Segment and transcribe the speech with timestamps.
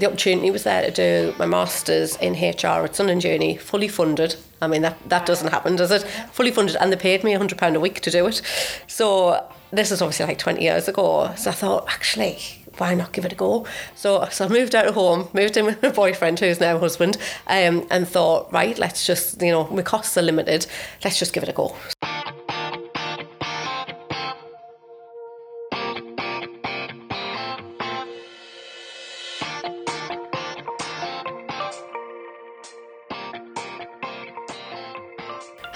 [0.00, 3.88] the opportunity was there to do my masters in HR at Sun and Journey, fully
[3.88, 4.36] funded.
[4.60, 6.02] I mean that that doesn't happen, does it?
[6.32, 8.42] Fully funded, and they paid me hundred pound a week to do it.
[8.86, 11.32] So this is obviously like twenty years ago.
[11.36, 12.38] So I thought, actually,
[12.78, 13.66] why not give it a go?
[13.94, 17.16] So, so I moved out of home, moved in with my boyfriend, who's now husband,
[17.46, 20.66] um, and thought, right, let's just, you know, my costs are limited,
[21.04, 21.76] let's just give it a go.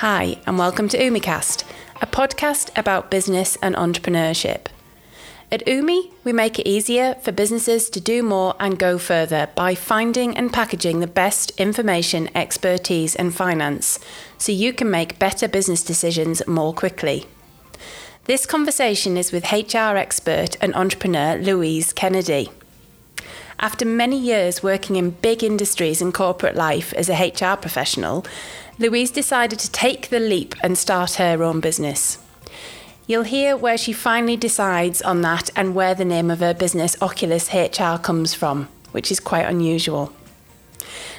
[0.07, 1.65] Hi, and welcome to UmiCast,
[2.03, 4.67] a podcast about business and entrepreneurship.
[5.51, 9.75] At Umi, we make it easier for businesses to do more and go further by
[9.75, 13.99] finding and packaging the best information, expertise, and finance
[14.37, 17.25] so you can make better business decisions more quickly.
[18.25, 22.51] This conversation is with HR expert and entrepreneur Louise Kennedy.
[23.59, 28.27] After many years working in big industries and corporate life as a HR professional,
[28.77, 32.19] Louise decided to take the leap and start her own business.
[33.07, 36.97] You'll hear where she finally decides on that and where the name of her business,
[37.01, 40.13] Oculus HR, comes from, which is quite unusual.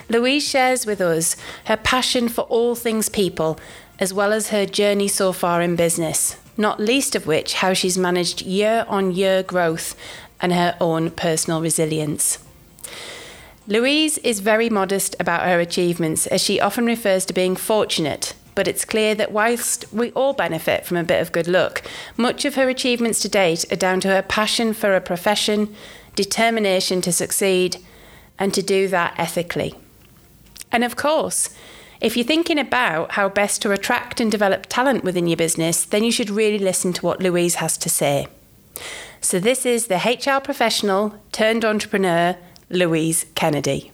[0.10, 3.58] Louise shares with us her passion for all things people,
[4.00, 7.98] as well as her journey so far in business, not least of which how she's
[7.98, 9.96] managed year on year growth
[10.42, 12.45] and her own personal resilience.
[13.68, 18.36] Louise is very modest about her achievements, as she often refers to being fortunate.
[18.54, 21.82] But it's clear that whilst we all benefit from a bit of good luck,
[22.16, 25.76] much of her achievements to date are down to her passion for a profession,
[26.16, 27.78] determination to succeed,
[28.38, 29.74] and to do that ethically.
[30.72, 31.50] And of course,
[32.00, 36.04] if you're thinking about how best to attract and develop talent within your business, then
[36.04, 38.28] you should really listen to what Louise has to say.
[39.22, 42.38] So, this is the HR professional turned entrepreneur
[42.70, 43.92] Louise Kennedy.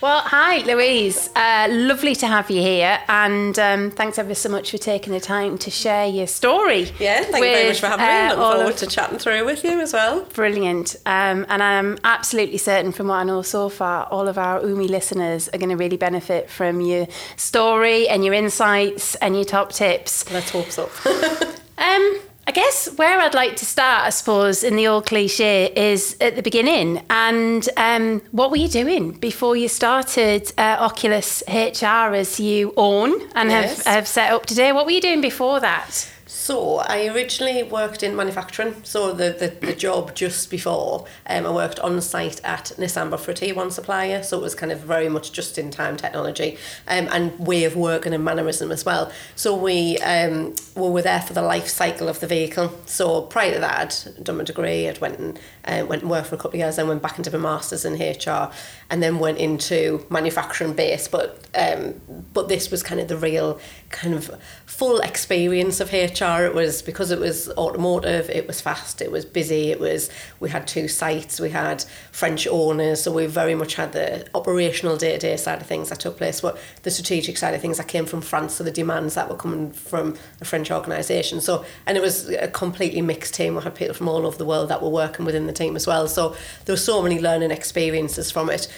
[0.00, 1.28] Well, hi, Louise.
[1.34, 5.18] Uh, lovely to have you here, and um, thanks ever so much for taking the
[5.18, 6.92] time to share your story.
[7.00, 8.12] Yeah, thank you very much for having me.
[8.12, 10.22] Uh, Looking forward to chatting through with you as well.
[10.34, 10.94] Brilliant.
[11.04, 14.86] Um, and I'm absolutely certain, from what I know so far, all of our UMI
[14.86, 19.72] listeners are going to really benefit from your story and your insights and your top
[19.72, 20.30] tips.
[20.32, 20.88] Let's hope so.
[21.78, 26.16] um, I guess where I'd like to start, I suppose, in the old cliche is
[26.18, 27.04] at the beginning.
[27.10, 33.12] And um, what were you doing before you started uh, Oculus HR as you own
[33.34, 33.84] and yes.
[33.84, 34.72] have, have set up today?
[34.72, 36.10] What were you doing before that?
[36.28, 38.74] So I originally worked in manufacturing.
[38.84, 43.30] So the, the, the job just before, um, I worked on site at Nissan for
[43.30, 44.22] a tier one supplier.
[44.22, 47.76] So it was kind of very much just in time technology um, and way of
[47.76, 49.10] working and mannerism as well.
[49.36, 52.78] So we um, were there for the life cycle of the vehicle.
[52.84, 54.86] So prior to that, I'd done my degree.
[54.86, 56.76] I'd went and uh, went and worked for a couple of years.
[56.76, 58.52] Then went back into my masters in HR,
[58.90, 61.08] and then went into manufacturing base.
[61.08, 62.00] But um,
[62.34, 63.58] but this was kind of the real
[63.90, 64.30] kind of
[64.66, 66.44] full experience of HR.
[66.44, 70.10] It was because it was automotive, it was fast, it was busy, it was
[70.40, 74.96] we had two sites, we had French owners, so we very much had the operational
[74.96, 77.78] day to day side of things that took place, but the strategic side of things
[77.78, 81.40] that came from France, so the demands that were coming from a French organisation.
[81.40, 83.54] So and it was a completely mixed team.
[83.54, 85.86] We had people from all over the world that were working within the team as
[85.86, 86.08] well.
[86.08, 88.68] So there were so many learning experiences from it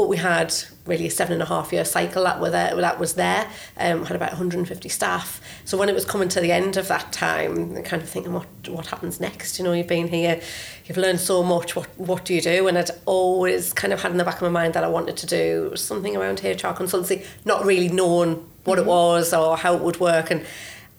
[0.00, 0.54] but we had
[0.86, 3.46] really a seven and a half year cycle that were there that was there.
[3.76, 5.42] Um, had about 150 staff.
[5.66, 8.46] So when it was coming to the end of that time kind of thinking what
[8.68, 9.58] what happens next?
[9.58, 10.40] You know you've been here
[10.86, 11.76] you've learned so much.
[11.76, 12.66] What what do you do?
[12.66, 15.18] And I'd always kind of had in the back of my mind that I wanted
[15.18, 18.88] to do something around HR consultancy not really knowing what mm-hmm.
[18.88, 20.30] it was or how it would work.
[20.30, 20.46] And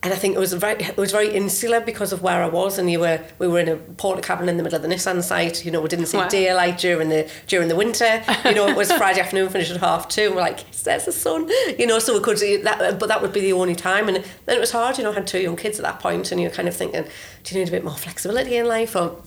[0.03, 2.79] and I think it was very it was very insular because of where I was
[2.79, 5.63] and you were we were in a Portakabin in the middle of the Nissan site
[5.63, 6.27] you know we didn't see wow.
[6.27, 8.23] daylight during the during the winter.
[8.51, 11.11] You know it was Friday afternoon finished at half two and we're like there's the
[11.11, 14.07] sun you know so we could that but that would be the only time.
[14.07, 16.31] And then it was hard you know I had two young kids at that point
[16.31, 17.05] and you're kind of thinking
[17.43, 18.95] do you need a bit more flexibility in life?
[18.95, 19.21] Or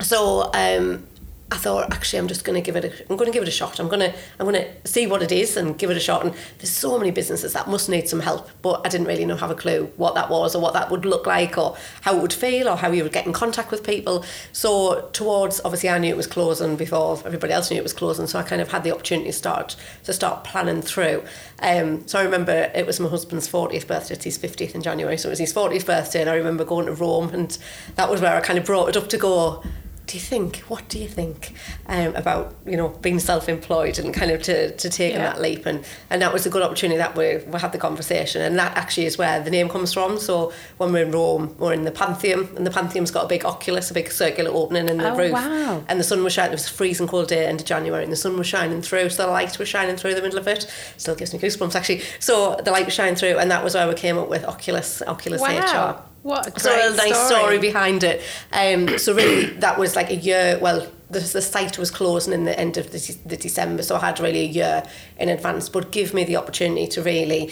[0.00, 1.06] so um
[1.52, 3.48] I thought actually I'm just going to give it a, I'm going to give it
[3.48, 3.80] a shot.
[3.80, 6.24] I'm going to I'm going to see what it is and give it a shot.
[6.24, 9.36] And there's so many businesses that must need some help, but I didn't really know
[9.36, 12.22] have a clue what that was or what that would look like or how it
[12.22, 14.24] would feel or how you would get in contact with people.
[14.52, 18.28] So towards obviously I knew it was closing before everybody else knew it was closing,
[18.28, 19.74] so I kind of had the opportunity to start
[20.04, 21.24] to start planning through.
[21.58, 24.14] Um, so I remember it was my husband's 40th birthday.
[24.14, 26.86] It's his 50th in January, so it was his 40th birthday, and I remember going
[26.86, 27.58] to Rome, and
[27.96, 29.62] that was where I kind of brought it up to go
[30.10, 30.56] do you think?
[30.72, 31.52] What do you think
[31.86, 35.32] um, about you know being self-employed and kind of to, to taking Yeah.
[35.32, 35.66] that leap?
[35.66, 38.76] And and that was a good opportunity that we we had the conversation, and that
[38.76, 40.18] actually is where the name comes from.
[40.18, 43.44] So when we're in Rome, we're in the Pantheon, and the Pantheon's got a big
[43.44, 45.84] oculus, a big circular opening in the Oh, roof, wow.
[45.88, 46.52] and the sun was shining.
[46.52, 49.10] It was a freezing cold day end of January, and the sun was shining through.
[49.10, 50.66] So the light was shining through the middle of it.
[50.96, 52.02] Still gives me goosebumps actually.
[52.18, 55.02] So the light was shining through, and that was where we came up with Oculus
[55.06, 56.02] Oculus HR.
[56.22, 57.40] What a great So a nice story.
[57.40, 57.58] story.
[57.58, 58.22] behind it.
[58.52, 60.58] Um, so really, that was like a year.
[60.60, 64.00] Well, the, the site was closing in the end of the, the December, so I
[64.00, 64.82] had really a year
[65.18, 65.68] in advance.
[65.68, 67.50] But give me the opportunity to really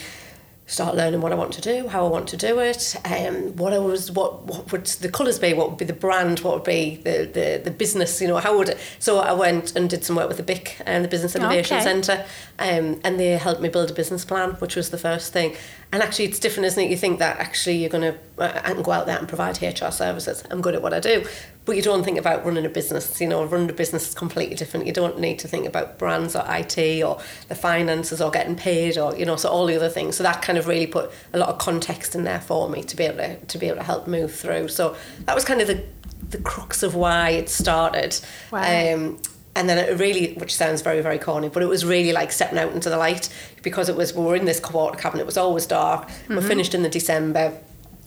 [0.69, 3.73] start learning what I want to do, how I want to do it, um, what
[3.73, 6.65] I was, what what would the colours be, what would be the brand, what would
[6.65, 8.79] be the, the, the business, you know, how would it?
[8.99, 11.85] So I went and did some work with the BIC and the Business Innovation Okay.
[11.85, 12.27] Centre,
[12.59, 15.57] um, and they helped me build a business plan, which was the first thing.
[15.91, 16.91] And actually, it's different, isn't it?
[16.91, 19.63] You think that actually you're going to, uh, I can go out there and provide
[19.63, 20.45] HR services.
[20.51, 21.25] I'm good at what I do.
[21.69, 23.21] But you don't think about running a business.
[23.21, 24.87] You know, running a business is completely different.
[24.87, 28.97] You don't need to think about brands or IT or the finances or getting paid
[28.97, 30.17] or, you know, so all the other things.
[30.17, 32.97] So that kind of really put a lot of context in there for me to
[32.97, 34.69] be able to, to be able to help move through.
[34.69, 35.85] So that was kind of the,
[36.31, 38.19] the crux of why it started.
[38.51, 38.63] Wow.
[38.95, 39.19] Um,
[39.55, 42.59] and then it really, which sounds very, very corny, but it was really like stepping
[42.59, 43.29] out into the light
[43.63, 46.09] because it was, we were in this Portakabin, it was always dark.
[46.31, 47.59] We finished in the December.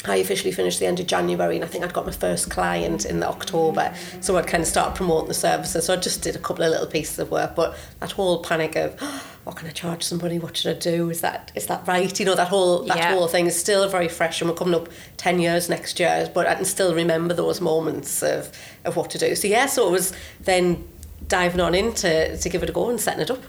[0.06, 3.06] I officially finished the end of January and I think I'd got my first client
[3.06, 3.94] in the October.
[4.20, 5.86] So I'd kind of start promoting the services.
[5.86, 8.76] So I just did a couple of little pieces of work, but that whole panic
[8.76, 10.40] of, oh, what can I charge somebody?
[10.40, 11.10] What should I do?
[11.12, 12.20] Is that is that right?
[12.20, 13.14] You know, that whole that Yeah.
[13.14, 16.48] whole thing is still very fresh and we're coming up 10 years next year, but
[16.48, 18.52] I can still remember those moments of,
[18.86, 19.36] of what to do.
[19.36, 20.88] So yeah, so it was then
[21.28, 23.44] diving on in to, to give it a go and setting it up.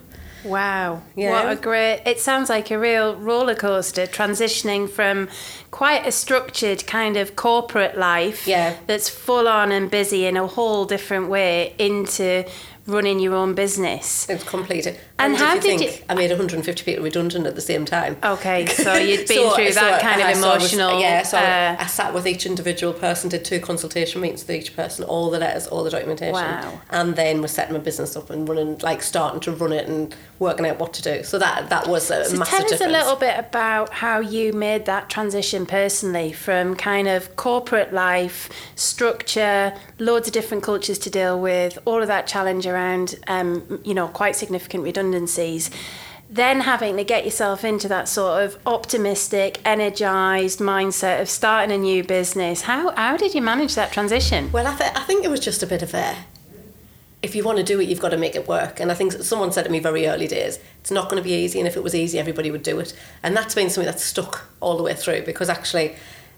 [0.45, 1.03] Wow.
[1.15, 1.45] Yeah.
[1.45, 2.03] What a great.
[2.05, 5.29] It sounds like a real roller coaster transitioning from
[5.73, 8.75] quite a structured kind of corporate life Yeah.
[8.87, 12.45] that's full on and busy in a whole different way into
[12.85, 14.27] running your own business.
[14.29, 14.99] It's completed.
[15.17, 17.85] And if how you did think you- I made 150 people redundant at the same
[17.85, 18.17] time.
[18.25, 21.39] Okay, so you'd been through that kind of I- so I was- emotional, yeah, so
[21.39, 25.31] uh, I sat with each individual person, did two consultation meetings with each person, all
[25.31, 26.81] the letters, all the documentation, Wow.
[26.91, 30.13] and then was setting my business up and running, like starting to run it and
[30.41, 31.23] working out what to do.
[31.23, 32.93] So that that was a So massive tell us difference.
[32.97, 38.49] a little bit about how you made that transition personally from kind of corporate life,
[38.75, 43.95] structure, loads of different cultures to deal with, all of that challenge around, um, you
[43.95, 45.71] know, quite significant redundancies.
[46.31, 51.79] Then having to get yourself into that sort of optimistic, energized mindset of starting a
[51.79, 52.63] new business.
[52.63, 54.51] How how did you manage that transition?
[54.51, 56.17] Well, I, th- I think it was just a bit of a.
[57.23, 58.81] If you want to do it, you've got to make it work.
[58.81, 61.35] And I think someone said to me very early days, it's not going to be
[61.35, 61.61] easy.
[61.61, 62.95] And if it was easy, everybody would do it.
[63.23, 65.95] And that's been something that's stuck all the way through because actually,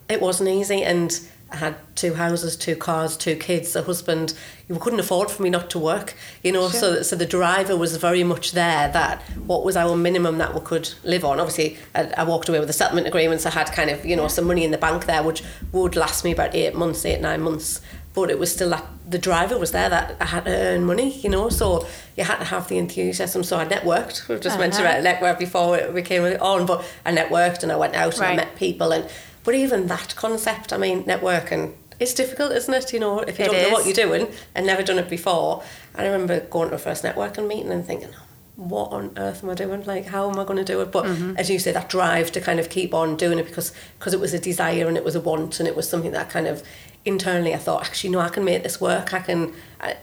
[0.07, 0.83] it wasn't easy.
[0.83, 1.19] And
[1.51, 4.33] I had two houses, two cars, two kids, a husband.
[4.67, 6.69] You couldn't afford for me not to work, you know.
[6.69, 8.91] So, so the driver was very much there.
[8.91, 11.39] That what was our minimum that we could live on.
[11.39, 13.41] Obviously, I, I walked away with a settlement agreement.
[13.41, 15.95] So I had kind of you know some money in the bank there, which would
[15.95, 17.79] last me about eight months, eight nine months.
[18.15, 21.19] But it was still that the driver was there that I had to earn money,
[21.19, 21.49] you know.
[21.49, 21.85] So
[22.17, 23.43] you had to have the enthusiasm.
[23.43, 24.27] So I networked.
[24.29, 24.99] We've just mentioned Uh-huh.
[24.99, 28.35] about network before we came on, but I networked and I went out and I
[28.35, 29.05] met people and.
[29.43, 32.91] But even that concept, I mean, networking it's difficult, isn't it?
[32.93, 35.63] You know, if you It don't know what you're doing and never done it before.
[35.95, 38.09] I remember going to a first networking meeting and thinking,
[38.55, 39.83] what on earth am I doing?
[39.83, 40.91] Like, how am I going to do it?
[40.91, 41.37] But Mm-hmm.
[41.37, 44.19] as you say, that drive to kind of keep on doing it because because it
[44.19, 46.63] was a desire and it was a want and it was something that kind of
[47.03, 49.13] internally I thought, actually, no, I can make this work.
[49.13, 49.53] I can,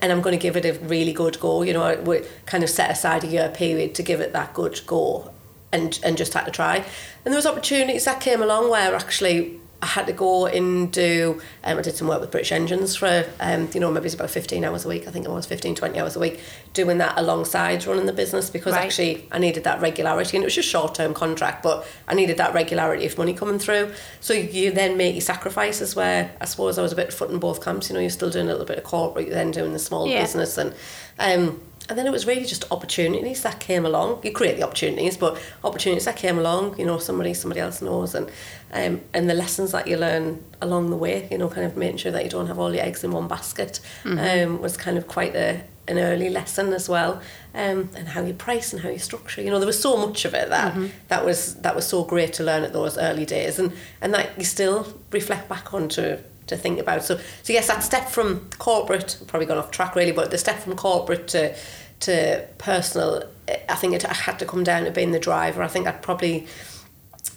[0.01, 1.61] and I'm going to give it a really good go.
[1.61, 4.53] You know, I would kind of set aside a year period to give it that
[4.53, 5.31] good go
[5.71, 6.77] and and just had to try.
[6.77, 11.41] And there was opportunities that came along where actually I had to go and do,
[11.65, 14.29] um, I did some work with British Engines for, um, you know, maybe it's about
[14.29, 15.09] 15 hours a week.
[15.09, 16.39] I think it was 15, 20 hours a week,
[16.71, 18.85] doing that alongside running the business because Right.
[18.85, 22.53] actually I needed that regularity and it was just short-term contract, but I needed that
[22.53, 23.91] regularity of money coming through.
[24.21, 27.39] So you then make your sacrifices where I suppose I was a bit foot in
[27.39, 29.73] both camps, you know, you're still doing a little bit of corporate, you're then doing
[29.73, 30.21] the small Yeah.
[30.21, 30.73] business and,
[31.19, 31.59] um,
[31.89, 34.21] and then it was really just opportunities that came along.
[34.23, 38.15] You create the opportunities, but opportunities that came along, you know, somebody somebody else knows,
[38.15, 38.29] and
[38.71, 41.97] um, and the lessons that you learn along the way, you know, kind of making
[41.97, 45.07] sure that you don't have all your eggs in one basket, um, was kind of
[45.07, 47.21] quite a an early lesson as well,
[47.53, 49.41] um, and how you price and how you structure.
[49.41, 50.73] You know, there was so much of it that
[51.09, 54.37] that was that was so great to learn at those early days, and and that
[54.37, 57.03] you still reflect back on to to think about.
[57.03, 60.59] So so yes, that step from corporate, probably gone off track really, but the step
[60.59, 61.55] from corporate to
[62.01, 65.63] to personal, eh, I think it had to come down to being the driver.
[65.63, 66.47] I think I'd probably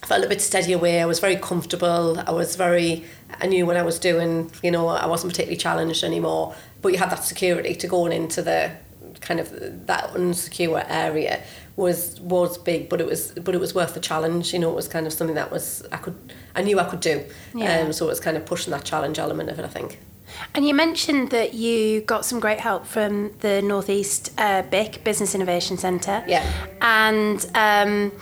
[0.05, 1.01] felt a bit steady away.
[1.01, 2.19] I was very comfortable.
[2.27, 3.05] I was very,
[3.41, 4.51] I knew what I was doing.
[4.63, 6.55] You know, I wasn't particularly challenged anymore.
[6.83, 8.73] But you had that security to going into the
[9.21, 11.43] kind of that unsecure area
[11.77, 14.53] was was big, but it was but it was worth the challenge.
[14.53, 17.01] You know, it was kind of something that was I could I knew I could
[17.01, 17.25] do.
[17.55, 17.81] Yeah.
[17.81, 19.65] Um, so it was kind of pushing that challenge element of it.
[19.65, 19.99] I think.
[20.55, 25.35] And you mentioned that you got some great help from the Northeast uh, BIC Business
[25.35, 26.25] Innovation Centre.
[26.27, 26.45] Yeah.
[26.81, 28.13] And um,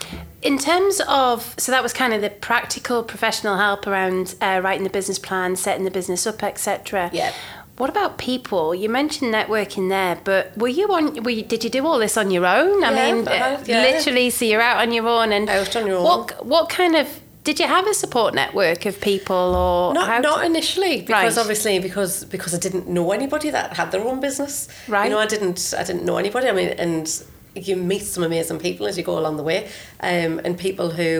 [0.41, 4.83] in terms of, so that was kind of the practical professional help around uh, writing
[4.83, 7.09] the business plan, setting the business up, etc.
[7.11, 7.33] Yeah.
[7.77, 8.73] What about people?
[8.73, 11.21] You mentioned networking there, but were you on?
[11.23, 12.81] Were you, did you do all this on your own?
[12.85, 13.81] I Yeah, mean, I had- yeah.
[13.81, 16.03] literally, so you're out on your own, and Out on your own.
[16.05, 20.39] What what kind of did you have a support network of people, or Not not
[20.51, 21.41] initially because Right.
[21.43, 24.67] obviously because because I didn't know anybody that had their own business.
[24.87, 25.05] Right.
[25.05, 26.45] You know, I didn't I didn't know anybody.
[26.49, 27.05] I mean, and
[27.67, 29.59] you meet some amazing people as you go along the way,
[30.01, 31.11] um, and people who.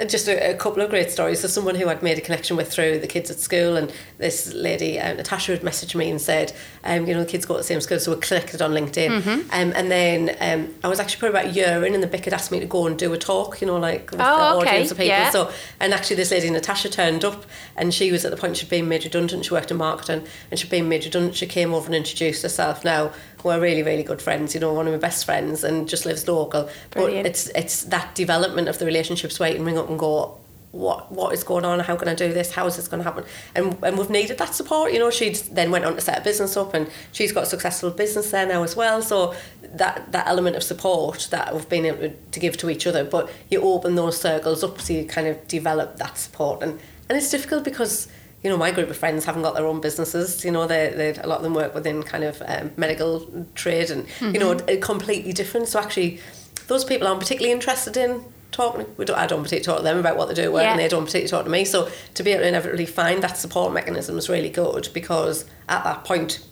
[0.00, 1.40] Uh, Just a, a couple of great stories.
[1.40, 4.52] So someone who I'd made a connection with through the kids at school, and this
[4.52, 6.52] lady uh, Natasha had messaged me and said,
[6.84, 9.20] um, you know, the kids go to the same school, so we connected on LinkedIn.
[9.22, 9.50] Mm-hmm.
[9.50, 12.24] Um, and then um, I was actually probably about a year in, and the BIC
[12.26, 14.24] had asked me to go and do a talk, you know, like with Oh,
[14.54, 15.08] the okay, audience of people.
[15.08, 15.30] yeah.
[15.30, 15.50] So
[15.80, 17.44] and actually, this lady Natasha turned up,
[17.76, 19.44] and she was at the point she'd been made redundant.
[19.44, 21.34] She worked in marketing, and she'd been made redundant.
[21.36, 22.84] She came over and introduced herself.
[22.84, 23.12] Now
[23.44, 24.54] we're really, really good friends.
[24.54, 26.68] You know, one of my best friends, and just lives local.
[26.90, 27.24] Brilliant.
[27.24, 30.38] But it's it's that development of the relationships where you can ring up and go.
[30.72, 31.80] What what is going on?
[31.80, 32.52] How can I do this?
[32.52, 33.24] How is this going to happen?
[33.54, 34.92] And and we've needed that support.
[34.94, 37.46] You know, she then went on to set a business up, and she's got a
[37.46, 39.02] successful business there now as well.
[39.02, 39.34] So
[39.74, 43.30] that that element of support that we've been able to give to each other, but
[43.50, 46.80] you open those circles up so you kind of develop that support, and
[47.10, 48.08] and it's difficult because
[48.42, 50.44] you know my group of friends haven't got their own businesses.
[50.44, 53.90] You know, they they a lot of them work within kind of um, medical trade,
[53.90, 54.80] and you know, Mm-hmm.
[54.80, 55.68] completely different.
[55.68, 56.20] So actually,
[56.66, 58.84] those people aren't particularly interested in talking.
[58.98, 60.72] We don't, I don't particularly talk to them about what they do at work, Yeah.
[60.72, 61.64] and they don't particularly talk to me.
[61.64, 65.84] So to be able to inevitably find that support mechanism is really good because at
[65.84, 66.44] that point,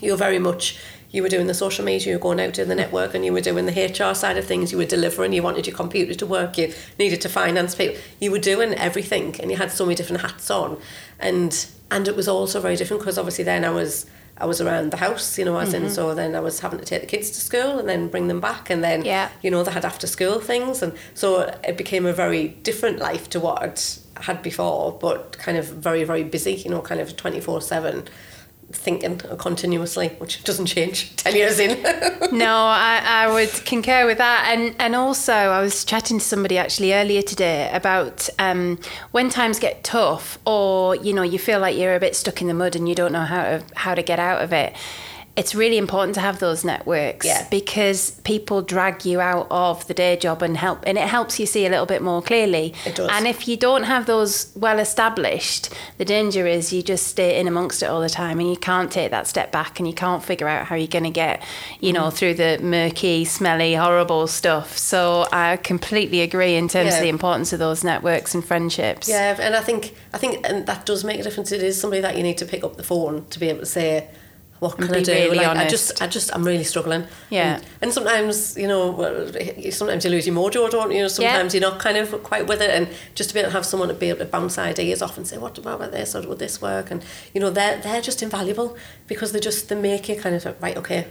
[0.00, 0.78] you're very much
[1.14, 3.32] you were doing the social media, you were going out to the network, and you
[3.32, 4.72] were doing the HR side of things.
[4.72, 5.32] You were delivering.
[5.32, 6.58] You wanted your computer to work.
[6.58, 7.96] You needed to finance people.
[8.20, 10.76] You were doing everything, and you had so many different hats on,
[11.20, 14.06] and and it was also very different because obviously then I was.
[14.36, 15.92] I was around the house, you know, as in, mm-hmm.
[15.92, 18.40] so then I was having to take the kids to school and then bring them
[18.40, 19.28] back, and then, Yeah.
[19.42, 23.30] you know, they had after school things, and so it became a very different life
[23.30, 23.80] to what I'd
[24.24, 28.08] had before, but kind of very, very busy, you know, kind of 24 7
[28.72, 31.82] thinking continuously, which doesn't change 10 years in.
[32.32, 34.50] no, I, I would concur with that.
[34.52, 38.78] And and also, I was chatting to somebody actually earlier today about um,
[39.12, 42.48] when times get tough, or you know, you feel like you're a bit stuck in
[42.48, 44.74] the mud and you don't know how to how to get out of it.
[45.36, 47.46] It's really important to have those networks Yeah.
[47.50, 51.46] because people drag you out of the day job and help, and it helps you
[51.46, 52.72] see a little bit more clearly.
[52.86, 53.10] It does.
[53.10, 57.48] And if you don't have those well established, the danger is you just stay in
[57.48, 60.22] amongst it all the time and you can't take that step back and you can't
[60.22, 61.42] figure out how you're going to get,
[61.80, 62.12] you know, Mm.
[62.12, 64.78] through the murky, smelly, horrible stuff.
[64.78, 66.96] So I completely agree in terms Yeah.
[66.98, 69.08] of the importance of those networks and friendships.
[69.08, 71.50] Yeah, and I think I think and that does make a difference.
[71.50, 73.66] It is somebody that you need to pick up the phone to be able to
[73.66, 74.06] say,
[74.64, 77.04] "What can I do?" really like, I just, I just, I'm really struggling.
[77.30, 77.56] Yeah.
[77.56, 79.30] And, and sometimes, you know, well,
[79.70, 81.08] sometimes you lose your mojo, don't you?
[81.08, 83.66] Sometimes you're not kind of quite with it, and just to be able to have
[83.66, 86.14] someone to be able to bounce ideas off and say, "What about this?
[86.14, 89.76] Or would this work?" And you know, they're they're just invaluable because they just they
[89.76, 91.06] make you kind of right, okay,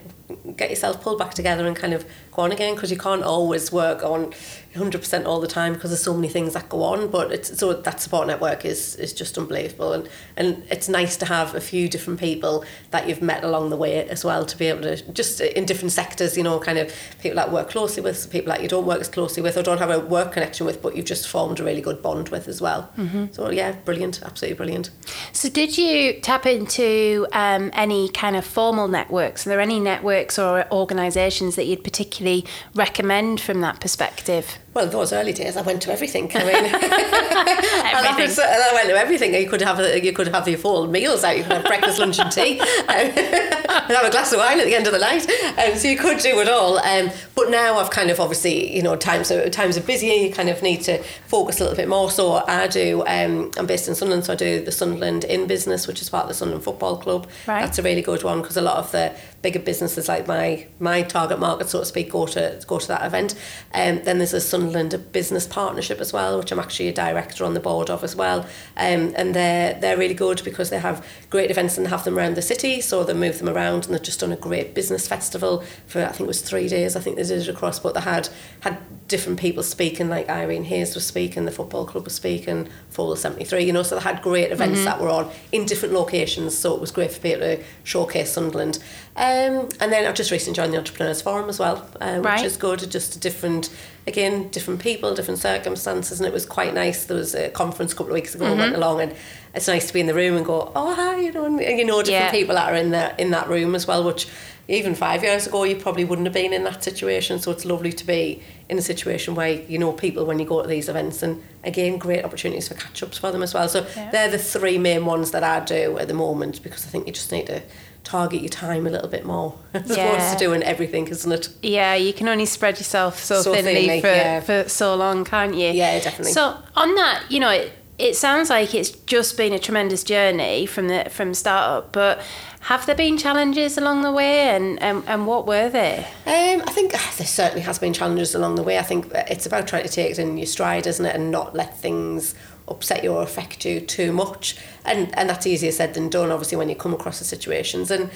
[0.57, 3.71] get yourself pulled back together and kind of go on again because you can't always
[3.71, 4.33] work on
[4.75, 7.73] 100% all the time because there's so many things that go on but it's so
[7.73, 11.87] that support network is is just unbelievable and and it's nice to have a few
[11.87, 15.41] different people that you've met along the way as well to be able to just
[15.41, 18.67] in different sectors you know kind of people that work closely with people that you
[18.67, 21.27] don't work as closely with or don't have a work connection with but you've just
[21.27, 23.25] formed a really good bond with as well mm-hmm.
[23.31, 24.89] so yeah brilliant absolutely brilliant
[25.31, 29.45] So, did you tap into um, any kind of formal networks?
[29.45, 34.59] Are there any networks or organisations that you'd particularly recommend from that perspective?
[34.73, 36.31] Well, those early days, I went to everything.
[36.33, 38.43] I mean, I, Everything.
[38.43, 39.33] I went to everything.
[39.35, 41.37] You could have you could have the full meals out.
[41.37, 44.65] You could have breakfast, lunch, and tea, um, and have a glass of wine at
[44.65, 45.27] the end of the night.
[45.59, 46.79] Um, so you could do it all.
[46.79, 50.13] Um, but now I've kind of obviously, you know, times are times are busier.
[50.13, 52.09] You kind of need to focus a little bit more.
[52.09, 53.03] So I do.
[53.05, 56.23] Um, I'm based in Sunderland, so I do the Sunderland in business, which is part
[56.23, 57.27] of the Sunderland Football Club.
[57.47, 57.61] Right.
[57.61, 59.13] That's a really good one because a lot of the
[59.43, 63.05] bigger businesses, like my my target market, so to speak, go to go to that
[63.05, 63.35] event.
[63.73, 67.53] Um, then there's a Sunderland Business Partnership as well, which I'm actually a director on
[67.53, 68.47] the board of as well.
[68.77, 72.35] Um, and they're they're really good because they have great events and have them around
[72.35, 73.85] the city, so they move them around.
[73.85, 76.95] And they've just done a great business festival for I think it was three days.
[76.95, 78.29] I think they did it across, but they had
[78.61, 83.17] had different people speaking, like Irene Hays was speaking, the football club was speaking, Fulwell
[83.17, 84.85] 73, you know, so they had great events mm-hmm.
[84.85, 88.79] that were on in different locations, so it was great for people to showcase Sunderland.
[89.15, 92.45] Um, and then I've just recently joined the Entrepreneurs Forum as well, uh, which right.
[92.45, 93.69] is good, just different,
[94.07, 97.05] again, different people, different circumstances, and it was quite nice.
[97.05, 98.59] There was a conference a couple of weeks ago, mm-hmm.
[98.59, 99.15] I went along, and
[99.53, 101.85] it's nice to be in the room and go, oh, hi, you know, and, you
[101.85, 102.31] know, different yeah.
[102.31, 104.27] people that are in, the, in that room as well, which
[104.67, 107.91] even five years ago you probably wouldn't have been in that situation so it's lovely
[107.91, 111.21] to be in a situation where you know people when you go to these events
[111.21, 114.09] and again great opportunities for catch-ups for them as well so yeah.
[114.11, 117.13] they're the three main ones that I do at the moment because I think you
[117.13, 117.61] just need to
[118.03, 120.05] target your time a little bit more as yeah.
[120.05, 123.73] opposed to doing everything isn't it yeah you can only spread yourself so, so thinly,
[123.73, 124.39] thinly, for, yeah.
[124.39, 128.49] for so long can't you yeah definitely so on that you know it, it sounds
[128.49, 132.21] like it's just been a tremendous journey from the from startup but
[132.63, 135.97] have there been challenges along the way, and, and, and what were they?
[136.25, 138.79] Um, I think ah, there certainly has been challenges along the way.
[138.79, 141.53] I think it's about trying to take it in your stride, isn't it, and not
[141.53, 142.35] let things
[142.69, 144.55] upset you or affect you too much.
[144.85, 147.91] And and that's easier said than done, obviously, when you come across the situations.
[147.91, 148.09] And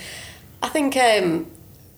[0.64, 1.48] I think um,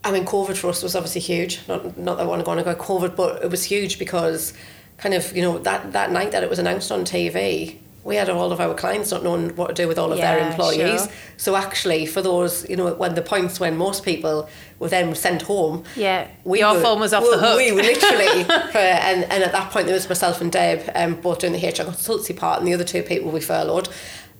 [0.04, 1.60] I mean, COVID for us was obviously huge.
[1.68, 4.54] Not not that I want to go on go COVID, but it was huge because
[5.02, 8.30] kind of you know that that night that it was announced on TV we had
[8.30, 11.02] all of our clients not knowing what to do with all of yeah, their employees.
[11.02, 11.12] Sure.
[11.38, 15.44] So actually, for those, you know, when the points when most people were then sent
[15.44, 17.58] home, yeah, we your were, phone was off we, the hook.
[17.58, 21.22] We were literally, for, and and at that point there was myself and Deb, um,
[21.22, 23.90] both doing the HR consultancy part, and the other two people we furloughed.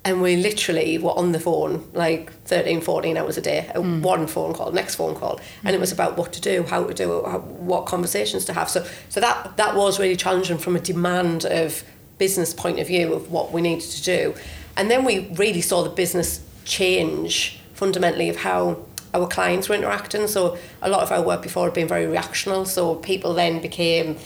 [0.06, 4.02] And we literally were on the phone like 13, 14 hours a day, mm.
[4.02, 5.40] one phone call, next phone call.
[5.64, 5.78] And mm.
[5.78, 8.70] it was about what to do, how to do it, how, what conversations to have.
[8.70, 11.84] So, so that, that was really challenging from a demand of
[12.18, 14.36] business point of view of what we needed to do.
[14.78, 18.78] And then we really saw the business change fundamentally of how
[19.14, 20.28] our clients were interacting.
[20.28, 22.68] So a lot of our work before had been very reactional.
[22.68, 24.18] So people then became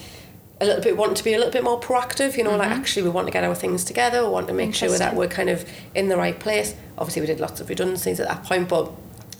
[0.63, 2.59] a little bit wanting to be a little bit more proactive, you know, mm-hmm.
[2.59, 5.15] like actually we want to get our things together, we want to make sure that
[5.15, 6.75] we're kind of in the right place.
[6.97, 8.91] Obviously we did lots of redundancies at that point, but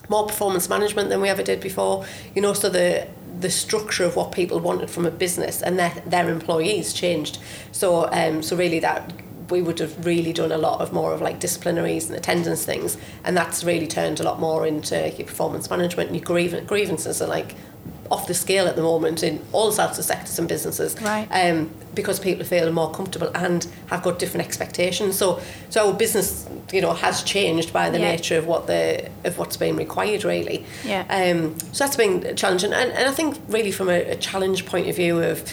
[0.10, 2.06] more performance management than we ever did before.
[2.36, 3.08] You know, so the
[3.39, 7.39] the structure of what people wanted from a business and their, their employees changed.
[7.72, 9.12] So um, so really that
[9.50, 12.98] we would have really done a lot of more of like disciplinaries and attendance things
[13.24, 17.22] and that's really turned a lot more into your performance management and your griev- grievances
[17.22, 17.56] are like
[18.12, 21.00] off the scale at the moment in all sorts of sectors and businesses.
[21.01, 21.27] Right.
[21.32, 25.18] Um, because people feel more comfortable and have got different expectations.
[25.18, 28.12] So so our business, you know, has changed by the yeah.
[28.12, 30.66] nature of what the of what's being required really.
[30.84, 31.06] Yeah.
[31.10, 32.74] Um, so that's been challenging.
[32.74, 35.44] And, and I think really from a, a challenge point of view of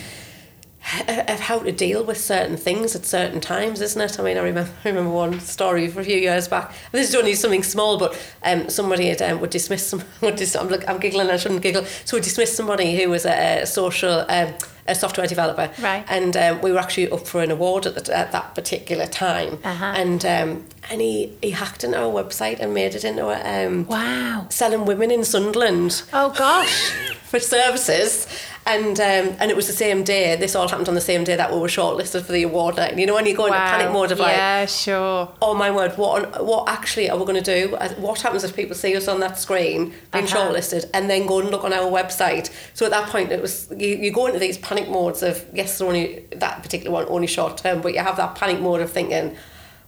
[1.08, 4.18] of how to deal with certain things at certain times, isn't it?
[4.18, 6.72] I mean, I remember, I remember one story from a few years back.
[6.92, 10.02] This is only something small, but um, somebody had, um, would dismiss some.
[10.20, 11.30] Would dis- I'm, look, I'm giggling.
[11.30, 11.84] I shouldn't giggle.
[12.04, 14.24] So would dismiss somebody who was a, a social.
[14.28, 14.54] Um,
[14.90, 16.04] a software developer, right?
[16.08, 19.58] And um, we were actually up for an award at, the, at that particular time,
[19.62, 19.92] uh-huh.
[19.96, 23.86] and um, and he, he hacked into our website and made it into a um,
[23.86, 26.02] wow selling women in Sunderland.
[26.12, 26.92] Oh gosh,
[27.30, 28.26] for services,
[28.66, 30.34] and um, and it was the same day.
[30.34, 32.98] This all happened on the same day that we were shortlisted for the award night.
[32.98, 33.54] You know, when you go wow.
[33.54, 35.32] into panic mode of like, yeah, sure.
[35.40, 37.76] Oh my word, what what actually are we going to do?
[37.76, 40.52] Uh, what happens if people see us on that screen being uh-huh.
[40.52, 42.50] shortlisted and then go and look on our website?
[42.74, 45.80] So at that point, it was you, you go into these panic modes of yes,
[45.80, 49.36] only that particular one only short term, but you have that panic mode of thinking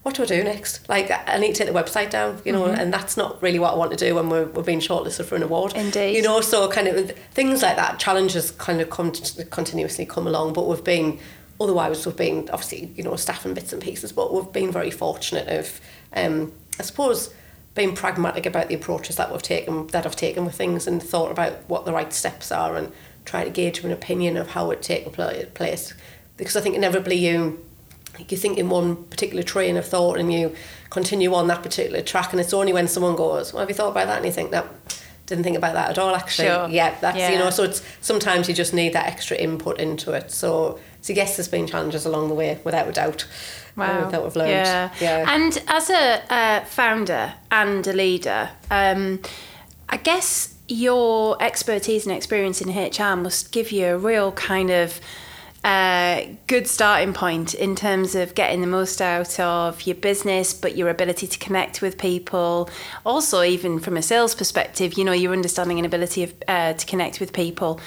[0.02, 0.88] what do I do next?
[0.88, 2.80] Like, I need to take the website down, you know, mm-hmm.
[2.80, 5.36] and that's not really what I want to do when we're, we're being shortlisted for
[5.36, 5.74] an award.
[5.76, 6.16] Indeed.
[6.16, 9.12] You know, so kind of things like that, challenges kind of come
[9.50, 11.20] continuously come along, but we've been,
[11.60, 14.90] otherwise we've been obviously, you know, staff and bits and pieces, but we've been very
[14.90, 15.80] fortunate of,
[16.14, 17.32] um, I suppose,
[17.76, 21.30] being pragmatic about the approaches that we've taken, that I've taken with things and thought
[21.30, 22.92] about what the right steps are and
[23.24, 25.94] try to gauge an opinion of how it take place.
[26.36, 27.64] Because I think inevitably you
[28.18, 30.54] you think in one particular train of thought and you
[30.90, 33.90] continue on that particular track and it's only when someone goes well have you thought
[33.90, 34.18] about that?
[34.18, 34.66] and you think that
[35.26, 36.48] didn't think about that at all actually.
[36.48, 36.68] Sure.
[36.68, 37.30] yeah that's yeah.
[37.30, 40.30] you know so it's sometimes you just need that extra input into it.
[40.30, 43.26] So so yes there's been challenges along the way without a doubt.
[43.74, 44.10] Wow.
[44.10, 44.50] that we've learned.
[44.50, 44.92] Yeah.
[45.00, 45.34] yeah.
[45.34, 49.20] And as a uh, founder and a leader um,
[49.88, 55.00] I guess your expertise and experience in HR must give you a real kind of
[55.64, 60.76] a good starting point in terms of getting the most out of your business, but
[60.76, 62.68] your ability to connect with people.
[63.04, 66.86] Also, even from a sales perspective, you know, your understanding and ability of, uh, to
[66.86, 67.80] connect with people.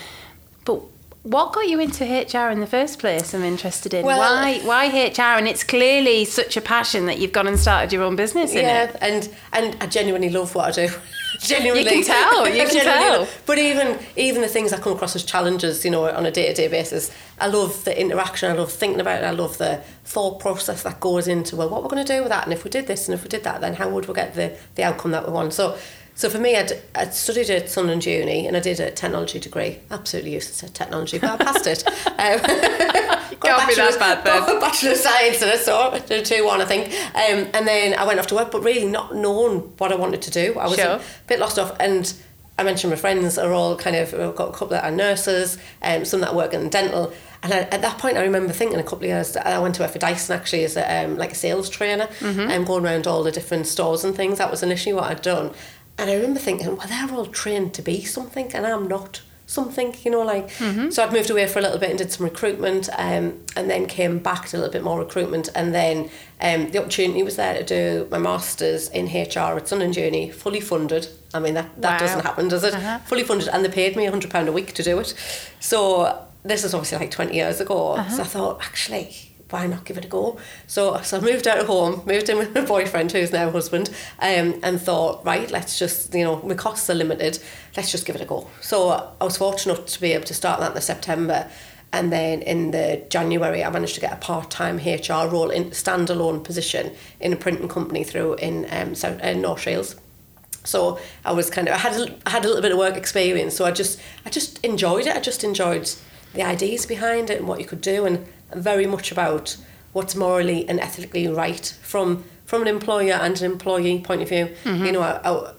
[0.63, 0.81] But
[1.23, 3.33] what got you into HR in the first place?
[3.33, 7.31] I'm interested in well, why why HR, and it's clearly such a passion that you've
[7.31, 8.53] gone and started your own business.
[8.53, 8.97] yeah, it?
[9.01, 10.93] and and I genuinely love what I do.
[11.39, 11.83] genuinely.
[11.83, 13.27] You can tell, you can tell.
[13.45, 16.47] But even even the things that come across as challenges, you know, on a day
[16.47, 18.51] to day basis, I love the interaction.
[18.51, 19.25] I love thinking about it.
[19.25, 22.29] I love the thought process that goes into well, what we're going to do with
[22.29, 24.13] that, and if we did this and if we did that, then how would we
[24.13, 25.53] get the the outcome that we want?
[25.53, 25.77] So.
[26.17, 29.79] So for me, I'd, I'd studied at Sunderland Uni and I did a technology degree.
[29.91, 31.83] Absolutely useless at technology, but I passed it.
[32.17, 32.39] Um,
[33.39, 34.39] got Can't be that bad then.
[34.39, 36.85] got a Bachelor of Science and it, so I did a 2 1, I think.
[37.13, 40.21] Um, and then I went off to work, but really not knowing what I wanted
[40.23, 40.57] to do.
[40.57, 40.87] I was Sure.
[40.95, 41.75] a bit lost off.
[41.79, 42.11] And
[42.57, 45.57] I mentioned my friends are all kind of, I've got a couple that are nurses,
[45.81, 47.11] um, some that work in dental.
[47.43, 49.75] And I, at that point, I remember thinking a couple of years, that I went
[49.75, 52.85] to work for Dyson actually as a, um, like a sales trainer and um, going
[52.85, 54.37] around all the different stores and things.
[54.37, 55.53] That was initially what I'd done.
[55.97, 59.95] And I remember thinking, well, they're all trained to be something and I'm not something,
[60.03, 60.49] you know, like.
[60.89, 63.85] So I'd moved away for a little bit and did some recruitment um, and then
[63.85, 65.49] came back to a little bit more recruitment.
[65.55, 66.09] And then
[66.41, 70.31] um, the opportunity was there to do my master's in HR at Sun and Journey,
[70.31, 71.07] fully funded.
[71.33, 72.07] I mean, that, that Wow.
[72.07, 72.73] doesn't happen, does it?
[72.73, 72.97] Uh-huh.
[73.05, 73.47] Fully funded.
[73.49, 75.13] And they paid me £100 a week to do it.
[75.59, 77.95] So this is obviously like 20 years ago.
[78.09, 79.15] So I thought, actually,
[79.49, 80.37] why not give it a go?
[80.67, 83.89] So, so I moved out of home, moved in with my boyfriend, who's now husband,
[84.19, 87.39] um, and thought, right, let's just, you know, my costs are limited,
[87.77, 88.47] let's just give it a go.
[88.61, 91.49] So I was fortunate to be able to start that in September.
[91.93, 96.43] And then in the January, I managed to get a part-time HR role in standalone
[96.43, 99.95] position in a printing company through in um, South, uh, North Shields.
[100.65, 102.97] So I was kind of I had a, I had a little bit of work
[102.97, 103.55] experience.
[103.55, 105.15] So I just I just enjoyed it.
[105.15, 105.89] I just enjoyed
[106.33, 109.57] the ideas behind it and what you could do, and very much about
[109.93, 114.45] what's morally and ethically right from from an employer and an employee point of view.
[114.63, 114.85] Mm-hmm.
[114.85, 115.53] You know, I, I,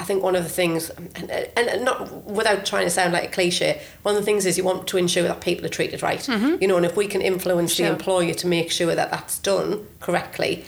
[0.00, 3.32] I think one of the things, and, and not without trying to sound like a
[3.32, 6.20] cliche, one of the things is you want to ensure that people are treated right.
[6.20, 6.62] Mm-hmm.
[6.62, 7.86] You know, and if we can influence Sure.
[7.86, 10.64] the employer to make sure that that's done correctly,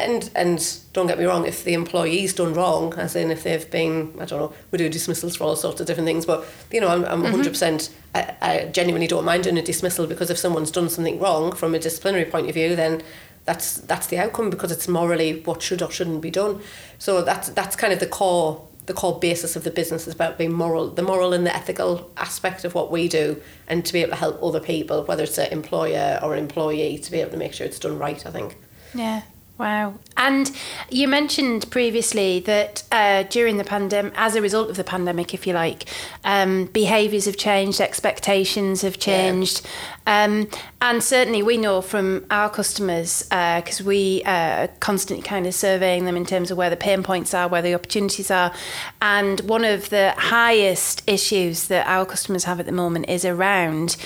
[0.00, 3.70] and and don't get me wrong, if the employee's done wrong, as in if they've
[3.70, 6.80] been, I don't know, we do dismissals for all sorts of different things, but you
[6.80, 7.40] know, I'm, I'm mm-hmm.
[7.40, 11.52] 100%, I, I genuinely don't mind doing a dismissal because if someone's done something wrong
[11.52, 13.02] from a disciplinary point of view, then
[13.44, 16.60] that's that's the outcome because it's morally what should or shouldn't be done.
[16.98, 20.36] So that's that's kind of the core the core basis of the business is about
[20.36, 24.00] being moral, the moral and the ethical aspect of what we do, and to be
[24.00, 27.30] able to help other people, whether it's an employer or an employee, to be able
[27.30, 28.24] to make sure it's done right.
[28.26, 28.56] I think.
[28.94, 29.22] Yeah.
[29.60, 29.96] Wow.
[30.16, 30.50] And
[30.88, 35.46] you mentioned previously that uh, during the pandemic, as a result of the pandemic, if
[35.46, 35.84] you like,
[36.24, 39.60] um, behaviours have changed, expectations have changed.
[40.06, 40.48] Um,
[40.80, 46.06] and certainly we know from our customers, because we uh, are constantly kind of surveying
[46.06, 48.54] them in terms of where the pain points are, where the opportunities are.
[49.02, 53.98] And one of the highest issues that our customers have at the moment is around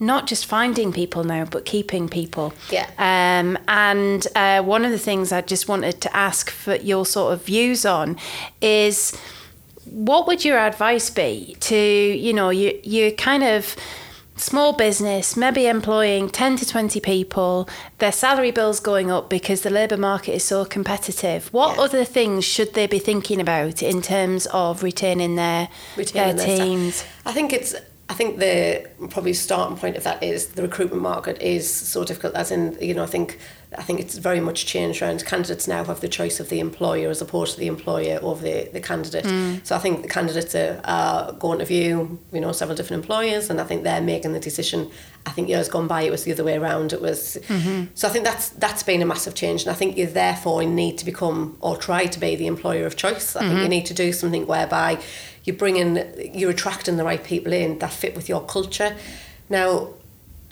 [0.00, 2.52] not just finding people now, but keeping people.
[2.70, 2.88] Yeah.
[2.98, 7.34] Um, and uh, one of the things I just wanted to ask for your sort
[7.34, 8.16] of views on
[8.62, 9.14] is
[9.84, 13.76] what would your advice be to, you know, you, you kind of
[14.36, 19.68] small business, maybe employing 10 to 20 people, their salary bills going up because the
[19.68, 21.52] labour market is so competitive.
[21.52, 21.82] What Yeah.
[21.82, 26.56] other things should they be thinking about in terms of retaining their, retaining their their
[26.56, 26.66] staff.
[26.66, 27.04] teams?
[27.26, 27.74] I think it's.
[28.10, 32.34] I think the probably starting point of that is the recruitment market is so difficult.
[32.34, 33.38] As in, you know, I think
[33.78, 35.24] I think it's very much changed around.
[35.24, 38.68] Candidates now have the choice of the employer as opposed to the employer over the,
[38.72, 39.24] the candidate.
[39.24, 39.64] Mm.
[39.64, 43.48] So I think the candidates are, are going to view, you know, several different employers,
[43.48, 44.90] and I think they're making the decision.
[45.26, 46.92] I think years gone by, it was the other way around.
[46.92, 47.38] It was
[47.94, 48.08] so.
[48.08, 51.04] I think that's that's been a massive change, and I think you therefore need to
[51.04, 53.36] become or try to be the employer of choice.
[53.36, 55.00] I think you need to do something whereby
[55.44, 58.96] you bring in, you're attracting the right people in that fit with your culture.
[59.48, 59.90] Now,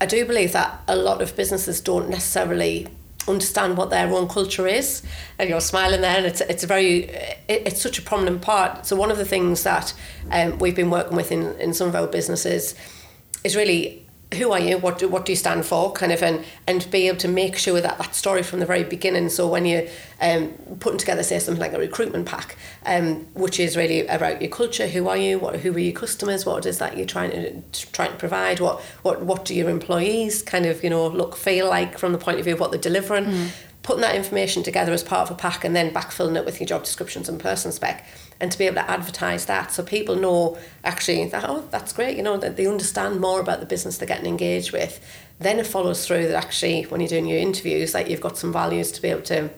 [0.01, 2.89] I do believe that a lot of businesses don't necessarily
[3.27, 5.03] understand what their own culture is
[5.39, 8.87] and you're smiling there and it's, it's a very it, it's such a prominent part
[8.87, 9.93] so one of the things that
[10.31, 12.75] um, we've been working with in, in some of our businesses
[13.45, 16.45] is really who are you what do, what do you stand for kind of and
[16.67, 19.31] and be able to make sure that that story from the very beginning.
[19.31, 19.85] So when you're
[20.21, 24.51] um, putting together say something like a recruitment pack um, which is really about your
[24.51, 27.91] culture who are you what who are your customers What is that you're trying to
[27.93, 31.69] trying to provide what what what do your employees kind of you know look feel
[31.69, 33.51] like from the point of view of what they're delivering
[33.89, 36.67] putting that information together as part of a pack and then backfilling it with your
[36.67, 38.07] job descriptions and person spec
[38.39, 42.15] and to be able to advertise that so people know actually that oh that's great
[42.15, 45.03] you know that they understand more about the business they're getting engaged with.
[45.39, 48.53] Then it follows through that actually when you're doing your interviews like you've got some
[48.53, 49.49] values to be able to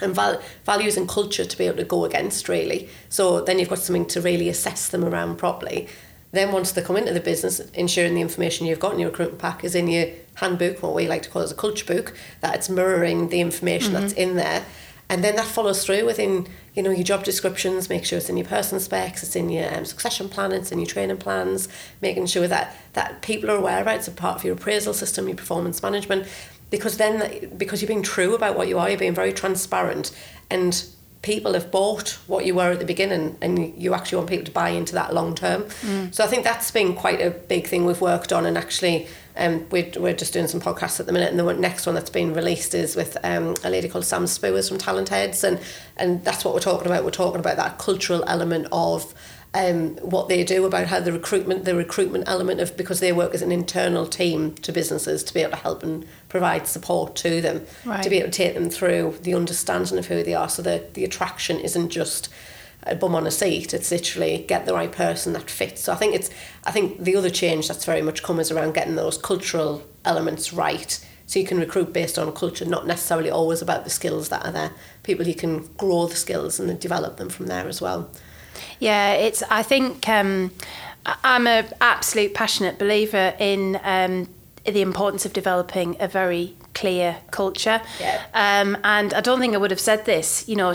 [0.00, 2.88] and val- values and culture to be able to go against really.
[3.10, 5.86] So then you've got something to really assess them around properly
[6.30, 9.40] then once they come into the business ensuring the information you've got in your recruitment
[9.40, 12.54] pack is in your handbook what we like to call as a culture book that
[12.54, 14.64] it's mirroring the information that's in there.
[15.10, 18.36] And then that follows through within you know, your job descriptions, make sure it's in
[18.36, 21.66] your person specs, it's in your um, succession plan, it's in your training plans,
[22.02, 24.92] making sure that, that people are aware of it, it's a part of your appraisal
[24.92, 26.28] system, your performance management,
[26.70, 30.14] because then, because you're being true about what you are, you're being very transparent,
[30.50, 30.84] and
[31.22, 34.52] people have bought what you were at the beginning and you actually want people to
[34.52, 35.62] buy into that long term.
[35.62, 36.14] Mm.
[36.14, 39.66] So I think that's been quite a big thing we've worked on and actually um,
[39.70, 42.34] we're, we're just doing some podcasts at the minute and the next one that's been
[42.34, 45.60] released is with um, a lady called Sam Spewers from Talent Heads and,
[45.96, 47.04] and that's what we're talking about.
[47.04, 49.12] We're talking about that cultural element of
[49.54, 53.34] um, what they do about how the recruitment, the recruitment element of because they work
[53.34, 57.40] as an internal team to businesses to be able to help and provide support to
[57.40, 58.02] them, right.
[58.02, 60.48] to be able to take them through the understanding of who they are.
[60.48, 62.28] So that the attraction isn't just
[62.82, 63.72] a bum on a seat.
[63.72, 65.82] It's literally get the right person that fits.
[65.82, 66.30] So I think it's
[66.64, 70.52] I think the other change that's very much come is around getting those cultural elements
[70.52, 71.04] right.
[71.26, 74.52] So you can recruit based on culture, not necessarily always about the skills that are
[74.52, 74.72] there.
[75.02, 78.10] People you can grow the skills and develop them from there as well.
[78.78, 79.42] Yeah, it's.
[79.50, 80.52] I think um,
[81.24, 84.28] I'm a absolute passionate believer in um,
[84.64, 87.80] the importance of developing a very clear culture.
[88.00, 88.22] Yeah.
[88.34, 90.74] Um, and I don't think I would have said this, you know,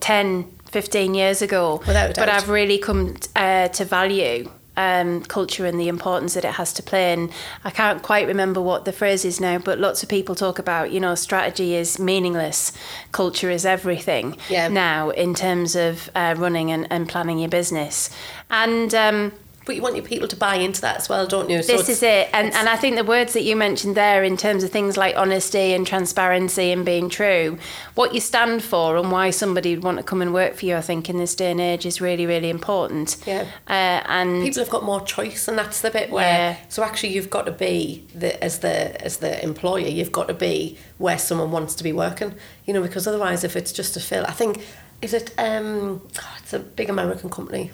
[0.00, 1.82] 10, 15 years ago.
[1.86, 6.54] Without but I've really come uh, to value um, culture and the importance that it
[6.54, 7.12] has to play.
[7.12, 7.30] And
[7.64, 10.90] I can't quite remember what the phrase is now, but lots of people talk about,
[10.90, 12.72] you know, strategy is meaningless,
[13.12, 14.68] culture is everything yeah.
[14.68, 18.10] now in terms of uh, running and, and planning your business.
[18.50, 19.32] And um,
[19.70, 21.62] but you want your people to buy into that as well, don't you?
[21.62, 24.36] So this is it, and and I think the words that you mentioned there, in
[24.36, 27.56] terms of things like honesty and transparency and being true,
[27.94, 30.74] what you stand for and why somebody would want to come and work for you,
[30.74, 33.18] I think in this day and age is really really important.
[33.24, 36.52] Yeah, uh, and people have got more choice, and that's the bit where.
[36.52, 36.56] Yeah.
[36.68, 40.34] So actually, you've got to be the as the as the employer, you've got to
[40.34, 42.34] be where someone wants to be working.
[42.66, 44.64] You know, because otherwise, if it's just a fill, I think
[45.00, 47.70] is it um, oh, it's a big American company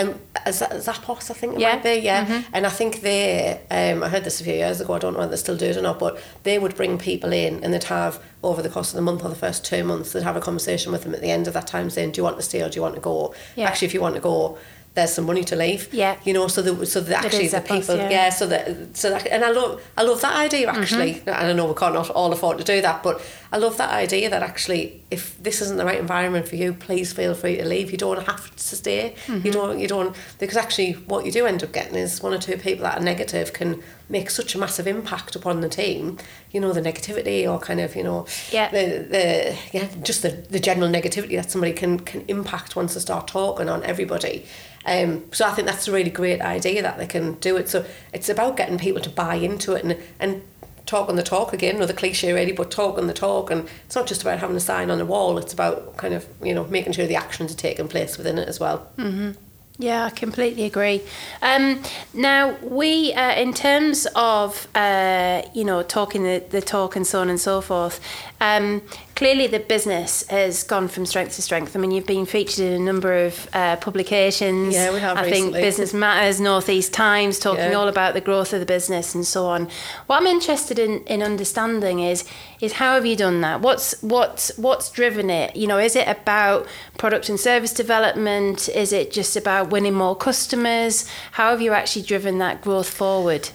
[0.00, 1.74] um, Zappos, I think it yeah.
[1.74, 2.26] might be, yeah.
[2.26, 2.50] Mm-hmm.
[2.54, 5.20] And I think they, um, I heard this a few years ago, I don't know
[5.20, 7.84] whether they still do it or not, but they would bring people in and they'd
[7.84, 10.40] have, over the course of the month or the first two months, they'd have a
[10.40, 12.62] conversation with them at the end of that time saying, do you want to stay
[12.62, 13.34] or do you want to go?
[13.56, 13.66] Yeah.
[13.66, 14.58] Actually, if you want to go,
[14.94, 15.92] there's some money to leave.
[15.94, 16.16] Yeah.
[16.24, 18.10] You know, so the so that actually the people yeah.
[18.10, 18.30] yeah.
[18.30, 21.14] so that so that and I love I love that idea actually.
[21.14, 21.28] Mm-hmm.
[21.28, 24.30] And I know we can't all afford to do that, but I love that idea
[24.30, 27.90] that actually if this isn't the right environment for you, please feel free to leave.
[27.90, 29.14] You don't have to stay.
[29.26, 29.46] Mm-hmm.
[29.46, 32.38] You don't you don't because actually what you do end up getting is one or
[32.38, 36.18] two people that are negative can make such a massive impact upon the team.
[36.52, 38.70] You know, the negativity or kind of, you know, yeah.
[38.70, 43.00] the the yeah, just the, the general negativity that somebody can can impact once they
[43.00, 44.46] start talking on everybody.
[44.86, 47.68] Um, so I think that's a really great idea that they can do it.
[47.68, 50.42] So it's about getting people to buy into it and and
[50.90, 53.50] talk on the talk again, another cliche really, but talk on the talk.
[53.50, 55.38] And it's not just about having a sign on the wall.
[55.38, 58.48] It's about kind of you know making sure the actions are taking place within it
[58.48, 58.90] as well.
[58.96, 59.32] Mm-hmm.
[59.78, 61.00] Yeah, I completely agree.
[61.40, 67.06] Um, now, we, uh, in terms of, uh, you know, talking the, the talk and
[67.06, 67.98] so on and so forth,
[68.42, 68.82] um,
[69.20, 71.76] clearly the business has gone from strength to strength.
[71.76, 74.72] I mean, you've been featured in a number of uh, publications.
[74.74, 75.18] Yeah, we have.
[75.18, 75.52] I recently.
[75.52, 77.74] think Business Matters, Northeast Times, talking yeah.
[77.74, 79.68] all about the growth of the business and so on.
[80.06, 82.24] What I'm interested in, in understanding is
[82.62, 83.60] is how have you done that?
[83.60, 85.54] What's what's what's driven it?
[85.54, 88.70] You know, is it about product and service development?
[88.70, 91.06] Is it just about winning more customers?
[91.32, 93.50] How have you actually driven that growth forward?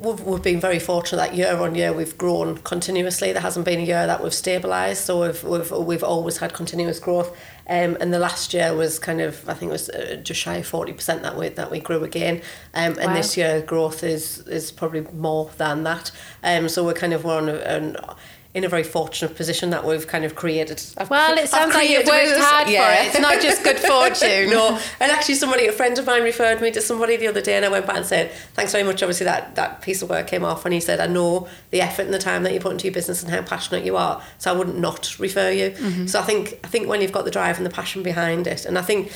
[0.00, 3.32] We've, we've been very fortunate that year on year we've grown continuously.
[3.32, 6.98] There hasn't been a year that we've stabilised, so we've, we've, we've always had continuous
[6.98, 7.36] growth.
[7.68, 10.56] Um, and the last year was kind of, I think it was uh, just shy
[10.56, 12.36] of 40% that we, that we grew again.
[12.72, 13.14] Um, and wow.
[13.14, 16.10] this year growth is, is probably more than that.
[16.42, 17.96] Um, so we're kind of we're on a, an,
[18.52, 20.82] in a very fortunate position that we've kind of created.
[20.96, 22.84] I've, well, it sounds like you've worked hard yeah.
[22.84, 23.06] for it.
[23.06, 24.50] It's not just good fortune.
[24.50, 27.54] no, and actually, somebody, a friend of mine, referred me to somebody the other day,
[27.54, 30.26] and I went back and said, "Thanks very much." Obviously, that that piece of work
[30.26, 32.72] came off, and he said, "I know the effort and the time that you put
[32.72, 36.06] into your business and how passionate you are, so I wouldn't not refer you." Mm-hmm.
[36.06, 38.66] So I think I think when you've got the drive and the passion behind it,
[38.66, 39.12] and I think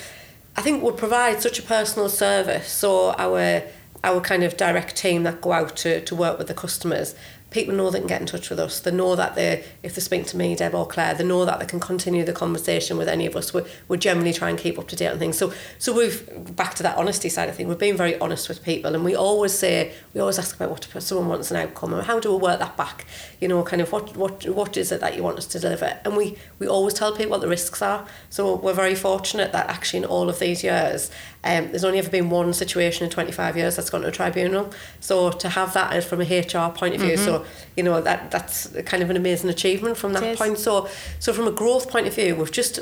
[0.57, 2.71] I think we provide such a personal service.
[2.71, 3.63] So our
[4.05, 7.15] our kind of direct team that go out to, to work with the customers
[7.55, 8.81] people know they can get in touch with us.
[8.81, 11.61] They know that they, if they speak to me, Deb or Claire, they know that
[11.61, 13.55] they can continue the conversation with any of us.
[13.55, 15.39] We we generally try and keep up to date on things.
[15.39, 17.69] So so we've back to that honesty side of things.
[17.69, 21.03] We've been very honest with people, and we always say we always ask about what
[21.03, 23.07] someone wants an outcome, and how do we work that back?
[23.41, 26.01] You know, kind of what what what is it that you want us to deliver?
[26.05, 28.05] And we we always tell people what the risks are.
[28.31, 31.11] So we're very fortunate that actually in all of these years,
[31.45, 34.73] um, there's only ever been one situation in 25 years that's gone to a tribunal.
[35.01, 37.25] So to have that from a HR point of view, mm-hmm.
[37.25, 37.45] so
[37.77, 40.59] you know that that's kind of an amazing achievement from that point.
[40.59, 42.81] So so from a growth point of view, we've just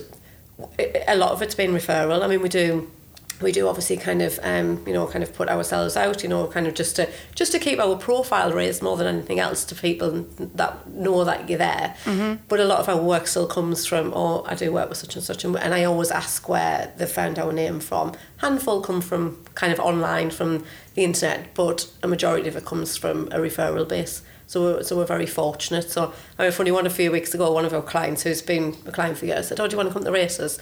[1.08, 2.22] a lot of it's been referral.
[2.22, 2.90] I mean, we do
[3.42, 6.46] we do obviously kind of um, you know kind of put ourselves out you know
[6.46, 9.74] kind of just to just to keep our profile raised more than anything else to
[9.74, 11.94] people that know that you're there.
[12.04, 12.42] Mm-hmm.
[12.48, 15.14] but a lot of our work still comes from oh I do work with such
[15.16, 18.12] and such and, and I always ask where they found our name from.
[18.38, 22.96] Handful come from kind of online from the internet but a majority of it comes
[22.96, 24.22] from a referral base.
[24.46, 25.90] So we're, so we're very fortunate.
[25.90, 28.76] So I mean funny one a few weeks ago one of our clients who's been
[28.86, 30.58] a client for years said oh do you want to come to the races?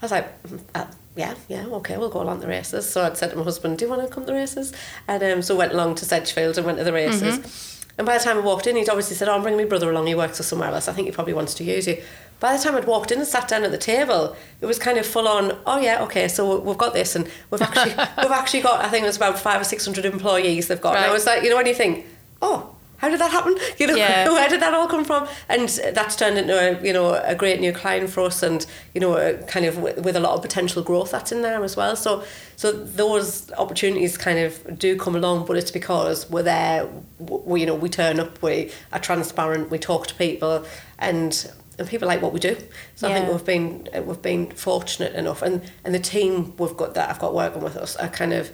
[0.00, 0.32] I was like,
[0.74, 2.88] uh, yeah, yeah, okay, we'll go along the races.
[2.88, 4.72] So I'd said to my husband, do you want to come to the races?
[5.08, 7.38] And um, so went along to Sedgefield and went to the races.
[7.38, 7.76] Mm-hmm.
[7.98, 9.90] And by the time I walked in, he'd obviously said, oh, I'm bringing my brother
[9.90, 10.88] along, he works for somewhere else.
[10.88, 12.02] I think he probably wants to use you.
[12.38, 14.98] By the time I'd walked in and sat down at the table, it was kind
[14.98, 15.56] of full on.
[15.64, 16.28] Oh yeah, okay.
[16.28, 18.84] So we've got this, and we've actually we've actually got.
[18.84, 20.90] I think it was about five or six hundred employees they've got.
[20.90, 21.04] Right.
[21.04, 22.04] And I was like, you know, when you think,
[22.42, 23.56] oh, how did that happen?
[23.78, 24.28] You know, yeah.
[24.30, 25.28] where did that all come from?
[25.48, 29.00] And that's turned into a you know a great new client for us, and you
[29.00, 31.76] know, a kind of with, with a lot of potential growth that's in there as
[31.76, 31.94] well.
[31.96, 32.24] So
[32.56, 36.88] so those opportunities kind of do come along, but it's because we're there.
[37.18, 40.64] We you know we turn up, we are transparent, we talk to people,
[40.98, 42.56] and and people like what we do.
[42.94, 43.16] So yeah.
[43.16, 47.10] I think we've been we've been fortunate enough, and and the team we've got that
[47.10, 48.50] I've got working with us are kind of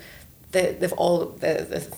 [0.52, 1.96] they, they've all the, the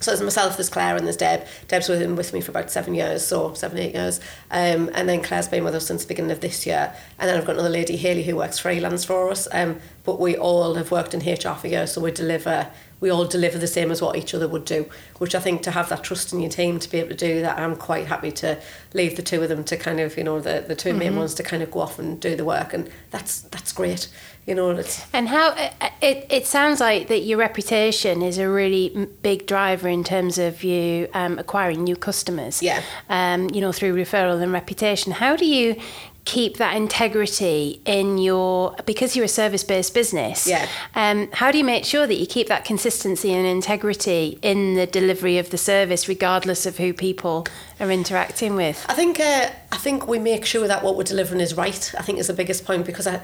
[0.00, 1.46] so there's myself, there's Claire, and there's Deb.
[1.66, 4.20] Deb's with, with me for about seven years, so seven, eight years.
[4.50, 6.94] Um, and then Claire's been with us since the beginning of this year.
[7.18, 9.48] And then I've got another lady, Haley, who works freelance for us.
[9.52, 13.24] Um, but we all have worked in HR for years, so we deliver, we all
[13.24, 16.04] deliver the same as what each other would do, which I think to have that
[16.04, 18.58] trust in your team to be able to do that, I'm quite happy to
[18.94, 20.98] leave the two of them to kind of, you know, the, the 2 mm-hmm.
[20.98, 22.72] main ones to kind of go off and do the work.
[22.72, 24.08] And that's that's great
[24.48, 25.54] you know it's and how
[26.00, 30.64] it, it sounds like that your reputation is a really big driver in terms of
[30.64, 32.62] you um, acquiring new customers.
[32.62, 32.82] Yeah.
[33.10, 35.12] Um, you know through referral and reputation.
[35.12, 35.76] How do you
[36.24, 40.68] keep that integrity in your because you're a service-based business yeah.
[40.94, 44.86] um, how do you make sure that you keep that consistency and integrity in the
[44.86, 47.46] delivery of the service regardless of who people
[47.80, 48.84] are interacting with?
[48.90, 52.02] I think uh, i think we make sure that what we're delivering is right i
[52.02, 53.22] think is the biggest point because I,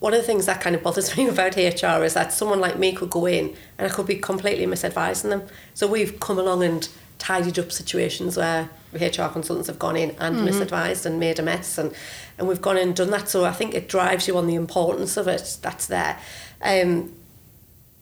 [0.00, 2.78] one of the things that kind of bothers me about HR is that someone like
[2.78, 5.42] me could go in and I could be completely misadvising them.
[5.74, 10.36] So we've come along and tidied up situations where HR consultants have gone in and
[10.36, 10.48] mm-hmm.
[10.48, 11.94] misadvised and made a mess and,
[12.38, 13.28] and we've gone in and done that.
[13.28, 16.18] So I think it drives you on the importance of it that's there.
[16.62, 17.14] Um,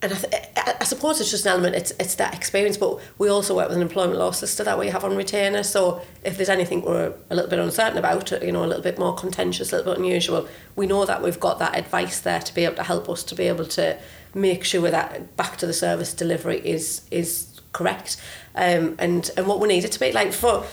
[0.05, 3.29] and I, th- I suppose it's just an element, it's, it's that experience, but we
[3.29, 5.63] also work with an employment law sister that we have on retainer.
[5.63, 8.99] So if there's anything we're a little bit uncertain about, you know, a little bit
[8.99, 12.55] more contentious, a little bit unusual, we know that we've got that advice there to
[12.55, 13.99] be able to help us to be able to
[14.35, 18.21] make sure that back to the service delivery is is correct.
[18.55, 20.13] Um, and, and what we need it to be.
[20.13, 20.67] Like for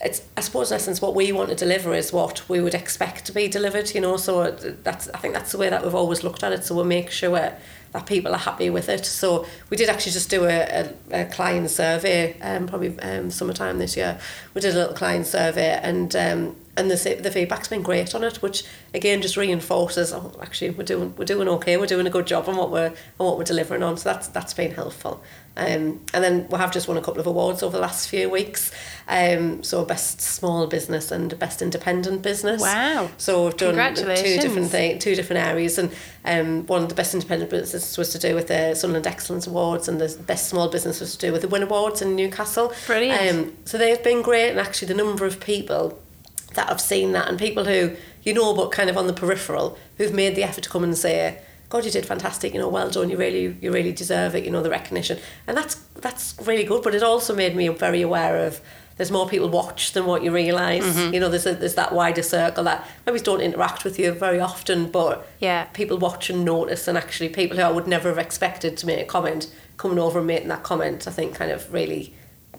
[0.00, 3.24] it's I suppose in essence what we want to deliver is what we would expect
[3.26, 4.16] to be delivered, you know.
[4.16, 6.64] So that's I think that's the way that we've always looked at it.
[6.64, 7.52] So we'll make sure
[7.94, 9.06] that people are happy with it.
[9.06, 13.78] So we did actually just do a, a, a client survey, um, probably um, summertime
[13.78, 14.18] this year.
[14.52, 18.24] We did a little client survey and um, and the, the feedback's been great on
[18.24, 22.10] it, which again just reinforces, oh, actually we're doing we're doing okay, we're doing a
[22.10, 23.96] good job on what we're on what we're delivering on.
[23.96, 25.22] So that's that's been helpful.
[25.56, 28.28] Um, and then we have just won a couple of awards over the last few
[28.28, 28.72] weeks.
[29.06, 32.60] Um, so best small business and best independent business.
[32.60, 33.08] Wow!
[33.18, 35.92] So we've done two different things, two different areas, and
[36.24, 39.88] um, one of the best independent businesses was to do with the Sunderland Excellence Awards,
[39.88, 42.72] and the best small business was to do with the Win Awards in Newcastle.
[42.86, 43.34] Brilliant.
[43.34, 46.00] Um, so they've been great, and actually the number of people
[46.54, 49.78] that have seen that, and people who you know, but kind of on the peripheral,
[49.98, 52.54] who've made the effort to come and say God, you did fantastic.
[52.54, 53.10] You know, well done.
[53.10, 54.44] You really, you really deserve it.
[54.44, 56.82] You know, the recognition, and that's that's really good.
[56.82, 58.60] But it also made me very aware of
[58.96, 61.14] there's more people watch than what you realize mm-hmm.
[61.14, 64.40] You know, there's a, there's that wider circle that maybe don't interact with you very
[64.40, 68.18] often, but yeah, people watch and notice, and actually people who I would never have
[68.18, 71.72] expected to make a comment coming over and making that comment, I think, kind of
[71.72, 72.14] really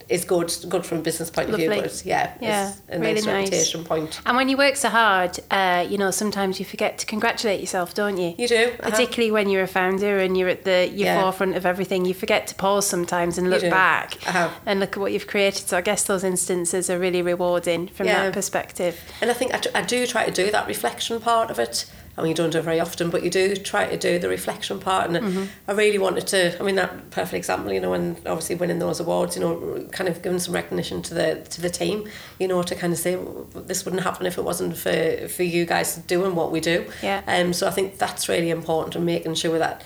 [0.10, 1.66] is good good from a business point Lovely.
[1.66, 3.44] of view but yeah yeah a really nice, nice.
[3.50, 4.22] reputation point.
[4.26, 7.94] And when you work so hard uh, you know sometimes you forget to congratulate yourself
[7.94, 8.36] don't you?
[8.38, 11.22] You do particularly when you're a founder and you're at the your yeah.
[11.22, 14.18] forefront of everything you forget to pause sometimes and look back
[14.66, 15.68] and look at what you've created.
[15.68, 18.26] So I guess those instances are really rewarding from yeah.
[18.26, 19.00] that perspective.
[19.22, 21.86] And I think I do try to do that reflection part of it
[22.18, 24.30] I mean, you don't do it very often, but you do try to do the
[24.30, 25.10] reflection part.
[25.10, 25.46] And mm-hmm.
[25.68, 29.00] I really wanted to, I mean, that perfect example, you know, when obviously winning those
[29.00, 32.08] awards, you know, kind of giving some recognition to the to the team,
[32.40, 35.44] you know, to kind of say well, this wouldn't happen if it wasn't for for
[35.44, 36.86] you guys doing what we do.
[37.02, 37.22] Yeah.
[37.28, 37.52] Um.
[37.52, 39.84] So I think that's really important and making sure that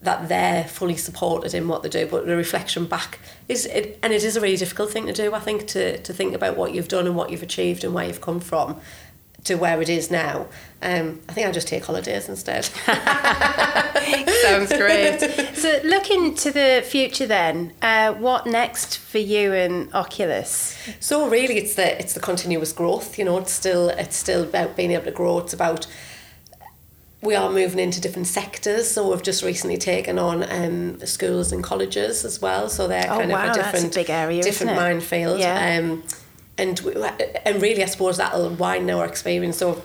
[0.00, 3.18] that they're fully supported in what they do but the reflection back
[3.48, 6.12] is it, and it is a really difficult thing to do I think to to
[6.12, 8.80] think about what you've done and what you've achieved and where you've come from
[9.44, 10.46] to where it is now.
[10.82, 12.64] Um, I think I'll just take holidays instead.
[14.42, 15.18] Sounds great.
[15.54, 20.76] So, looking to the future, then, uh, what next for you and Oculus?
[21.00, 23.18] So really, it's the it's the continuous growth.
[23.18, 25.38] You know, it's still it's still about being able to grow.
[25.38, 25.86] It's about
[27.20, 28.88] we are moving into different sectors.
[28.90, 32.68] So we've just recently taken on um, schools and colleges as well.
[32.68, 34.88] So they're Oh, kind wow, of a that's a different big area, different isn't it?
[34.88, 35.40] minefield.
[35.40, 35.78] Yeah.
[35.80, 36.04] Um,
[36.58, 36.78] and
[37.44, 39.56] and really, I suppose that'll widen our experience.
[39.56, 39.82] So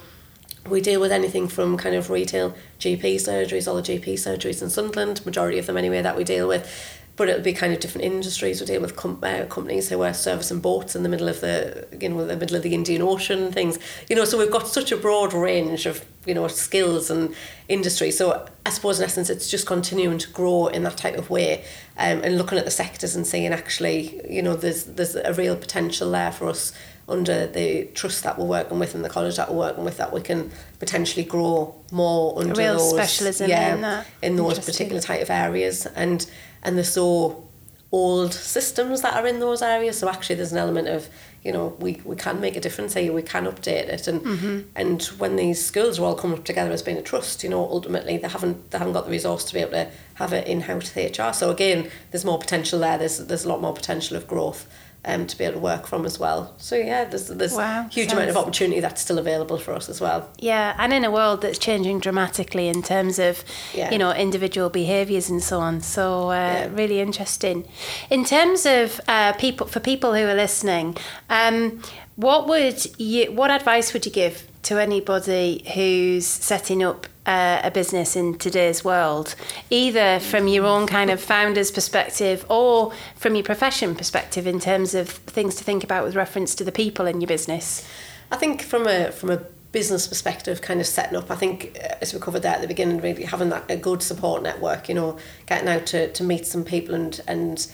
[0.67, 4.69] we deal with anything from kind of retail GP surgeries, all the GP surgeries in
[4.69, 6.99] Sunderland, majority of them anyway that we deal with.
[7.15, 8.59] But it'll be kind of different industries.
[8.59, 11.87] We deal with com- uh, companies who are servicing boats in the middle of the
[11.99, 13.77] you know the middle of the Indian Ocean things.
[14.09, 17.35] You know, so we've got such a broad range of you know skills and
[17.69, 18.09] industry.
[18.09, 21.63] So I suppose in essence, it's just continuing to grow in that type of way,
[21.97, 25.55] um, and looking at the sectors and seeing actually you know there's there's a real
[25.55, 26.73] potential there for us
[27.07, 30.13] under the trust that we're working with and the college that we're working with that
[30.13, 30.49] we can
[30.79, 34.07] potentially grow more under real those specialism yeah, in that.
[34.21, 36.29] in those particular type of areas and
[36.63, 37.47] and they're so
[37.91, 39.99] old systems that are in those areas.
[39.99, 41.07] So actually there's an element of
[41.43, 43.13] you know we, we can make a difference here.
[43.13, 44.07] We can update it.
[44.07, 44.59] And Mm-hmm.
[44.75, 48.17] and when these schools are all coming together as being a trust you know ultimately
[48.17, 51.33] they haven't they haven't got the resource to be able to have it in-house HR
[51.33, 52.97] so again there's more potential there.
[52.97, 54.65] There's there's a lot more potential of growth
[55.05, 58.11] um, to be able to work from as well so yeah there's there's Wow, huge
[58.13, 61.41] amount of opportunity that's still available for us as well Yeah, and in a world
[61.41, 63.43] that's changing dramatically in terms of,
[63.73, 63.91] Yeah.
[63.91, 65.81] you know, individual behaviours and so on.
[65.81, 66.69] So uh, Yeah.
[66.73, 67.65] really interesting.
[68.09, 70.95] In terms of uh, people, for people who are listening,
[71.29, 71.81] um,
[72.15, 77.71] what would you, what advice would you give to anybody who's setting up uh, a
[77.71, 79.35] business in today's world,
[79.69, 84.93] either from your own kind of founder's perspective or from your profession perspective in terms
[84.93, 87.87] of things to think about with reference to the people in your business?
[88.31, 89.37] I think from a from a
[89.73, 91.29] business perspective, kind of setting up.
[91.29, 94.01] I think uh, as we covered there at the beginning, really having that a good
[94.01, 94.87] support network.
[94.87, 97.67] You know, getting out to, to meet some people and and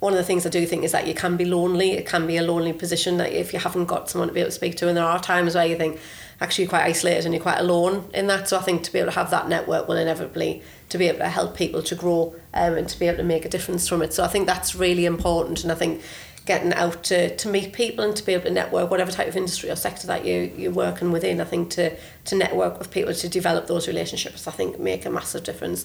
[0.00, 1.92] one of the things I do think is that you can be lonely.
[1.92, 4.48] It can be a lonely position that if you haven't got someone to be able
[4.48, 6.00] to speak to, and there are times where you think
[6.40, 8.48] actually quite isolated and you're quite alone in that.
[8.48, 11.18] So I think to be able to have that network will inevitably to be able
[11.18, 14.02] to help people to grow um, and to be able to make a difference from
[14.02, 14.12] it.
[14.12, 16.02] So I think that's really important, and I think
[16.46, 19.36] getting out to, to meet people and to be able to network whatever type of
[19.36, 23.12] industry or sector that you, you're working within I think to, to network with people
[23.12, 25.84] to develop those relationships I think make a massive difference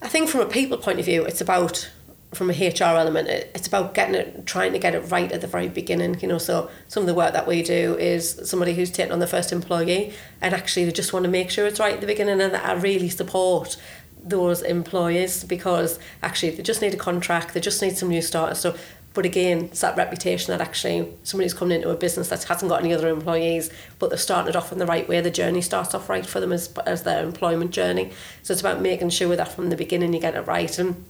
[0.00, 1.90] I think from a people point of view it's about
[2.34, 5.40] from a HR element it, it's about getting it trying to get it right at
[5.40, 8.74] the very beginning you know so some of the work that we do is somebody
[8.74, 11.80] who's taken on the first employee and actually they just want to make sure it's
[11.80, 13.76] right at the beginning and that I really support
[14.24, 18.58] those employees because actually they just need a contract they just need some new starters
[18.60, 18.76] so
[19.14, 22.80] but again it's that reputation that actually somebody's coming into a business that hasn't got
[22.80, 26.08] any other employees but they've started off in the right way the journey starts off
[26.08, 28.10] right for them as, as their employment journey.
[28.42, 31.04] So it's about making sure that from the beginning you get it right and and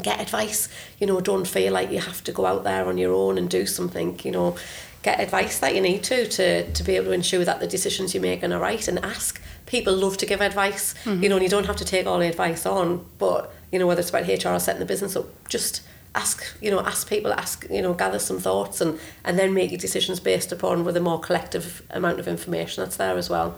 [0.00, 0.68] get advice.
[0.98, 3.48] You know don't feel like you have to go out there on your own and
[3.48, 4.56] do something you know.
[5.02, 8.14] Get advice that you need to to to be able to ensure that the decisions
[8.14, 9.38] you're making are right and ask.
[9.66, 10.94] People love to give advice.
[11.22, 13.86] You know and you don't have to take all the advice on but you know
[13.86, 15.82] whether it's about HR or setting the business up just
[16.14, 19.70] ask you know ask people ask you know gather some thoughts and and then make
[19.70, 23.56] your decisions based upon with a more collective amount of information that's there as well.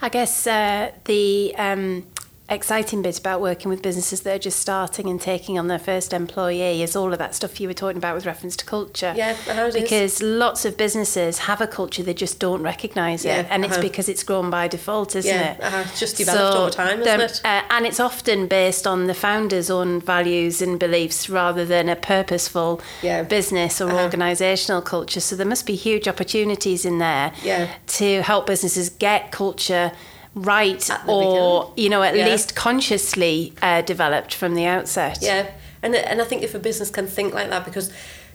[0.00, 2.06] I guess uh, the um,
[2.48, 6.12] exciting bit about working with businesses that are just starting and taking on their first
[6.12, 9.14] employee is all of that stuff you were talking about with reference to culture.
[9.16, 9.82] Yeah, uh-huh, it is.
[9.82, 13.82] because lots of businesses have a culture they just don't recognise it, and it's uh-huh.
[13.82, 15.60] because it's grown by default, isn't Yeah, it?
[15.62, 17.40] uh-huh, it's just developed over time, isn't it?
[17.44, 21.96] Uh, and it's often based on the founder's own values and beliefs rather than a
[21.96, 23.22] purposeful Yeah.
[23.22, 24.08] business or Uh-huh.
[24.10, 25.20] organisational culture.
[25.20, 27.68] So there must be huge opportunities in there Yeah.
[27.98, 29.92] to help businesses get culture
[30.34, 31.72] right or beginning.
[31.84, 32.26] you know at Yeah.
[32.26, 35.46] least consciously uh, developed from the outset Yeah,
[35.82, 37.90] and and I think if a business can think like that, because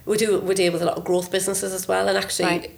[0.06, 2.70] we do we deal with a lot of growth businesses as well, and actually, Right.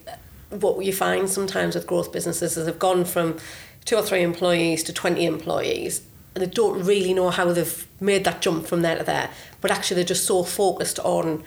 [0.51, 3.37] what you find sometimes with growth businesses is they've gone from
[3.85, 6.03] two or three employees to twenty employees,
[6.35, 9.29] and they don't really know how they've made that jump from there to there.
[9.61, 11.45] But actually, they're just so focused on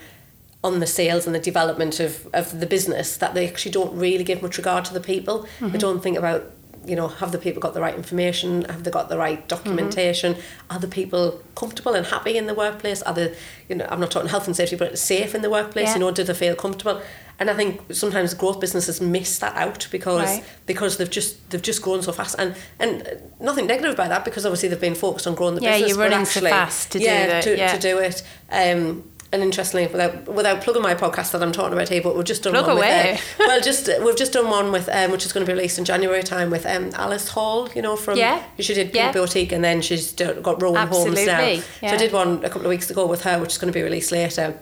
[0.64, 4.24] on the sales and the development of, of the business that they actually don't really
[4.24, 5.46] give much regard to the people.
[5.60, 6.46] They don't think about,
[6.86, 8.64] you know, have the people got the right information?
[8.66, 10.36] Have they got the right documentation?
[10.70, 13.02] Are the people comfortable and happy in the workplace?
[13.04, 13.36] Are they,
[13.70, 15.88] you know, I'm not talking health and safety, but safe in the workplace?
[15.90, 15.94] Yeah.
[15.96, 17.02] You know, do they feel comfortable?
[17.40, 20.44] And I think sometimes growth businesses miss that out because Right.
[20.66, 23.08] because they've just they've just grown so fast and and
[23.40, 25.90] nothing negative about that because obviously they've been focused on growing the Yeah, business.
[25.90, 27.74] you're but running so fast to do yeah, that, to, yeah.
[27.74, 28.22] to do it.
[28.52, 29.04] Um,
[29.34, 32.44] and interestingly, without without plugging my podcast that I'm talking about here, but we've just
[32.44, 33.14] done Plug one away.
[33.14, 33.40] with.
[33.42, 35.56] Uh, well, just uh, we've just done one with um, which is going to be
[35.56, 37.68] released in January time with um, Alice Hall.
[37.76, 38.42] You know from Yeah.
[38.60, 39.12] she did Yeah.
[39.12, 41.40] Pink Boutique and then she's got Rowan Homes now.
[41.40, 41.94] Absolutely, So yeah.
[41.94, 43.84] I did one a couple of weeks ago with her, which is going to be
[43.84, 44.58] released later.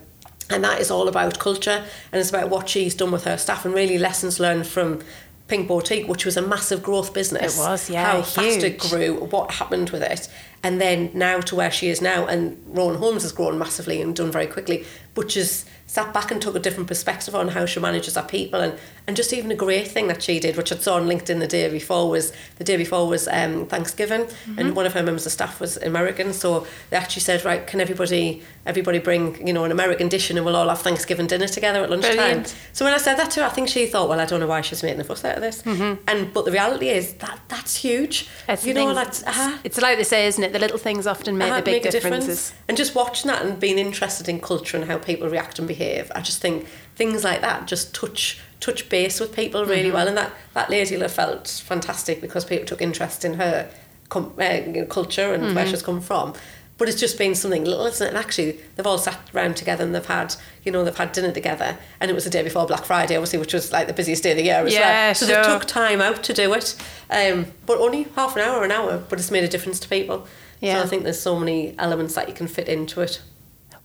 [0.50, 3.64] And that is all about culture and it's about what she's done with her staff
[3.66, 5.00] and really lessons learned from
[5.48, 7.58] Pink Boutique, which was a massive growth business.
[7.58, 8.90] It was, yeah, How fast it huge.
[8.90, 10.28] grew, what happened with it,
[10.64, 12.26] and then now to where she is now.
[12.26, 16.42] And Rowan Homes has grown massively and done very quickly, but she's sat back and
[16.42, 18.74] took a different perspective on how she manages her people and,
[19.08, 21.48] and just even a great thing that she did, which I saw on LinkedIn the
[21.48, 24.60] day before was the day before was um, Thanksgiving Mm-hmm.
[24.60, 27.82] and one of her members of staff was American so they actually said right can
[27.82, 31.84] everybody everybody bring you know an American dish and we'll all have Thanksgiving dinner together
[31.84, 32.56] at lunchtime Brilliant.
[32.74, 34.48] so when I said that to her I think she thought well I don't know
[34.48, 37.76] why she's making a fuss out of this and but the reality is that that's
[37.76, 38.68] huge Mm-hmm.
[38.68, 40.51] You know that's uh It's like they say, isn't it?
[40.52, 42.28] The little things often make the big make differences.
[42.50, 42.54] difference.
[42.68, 46.12] And just watching that and being interested in culture and how people react and behave,
[46.16, 49.94] I just think things like that just touch touch base with people really Mm-hmm.
[49.96, 50.08] well.
[50.08, 53.70] And that that lady felt fantastic because people took interest in her
[54.10, 55.56] com- uh, culture and Mm-hmm.
[55.56, 56.34] where she's come from.
[56.78, 58.10] But it's just been something little, isn't it?
[58.10, 60.34] And actually, they've all sat around together and they've had,
[60.64, 61.78] you know, they've had dinner together.
[62.00, 64.32] And it was the day before Black Friday, obviously, which was like the busiest day
[64.32, 65.14] of the year as Yeah, well.
[65.14, 65.44] So sure.
[65.44, 66.76] they took time out to do it,
[67.12, 68.98] um, but only half an hour, an hour.
[69.10, 70.26] But it's made a difference to people.
[70.62, 70.76] Yeah.
[70.76, 73.22] So I think there's so many elements that you can fit into it.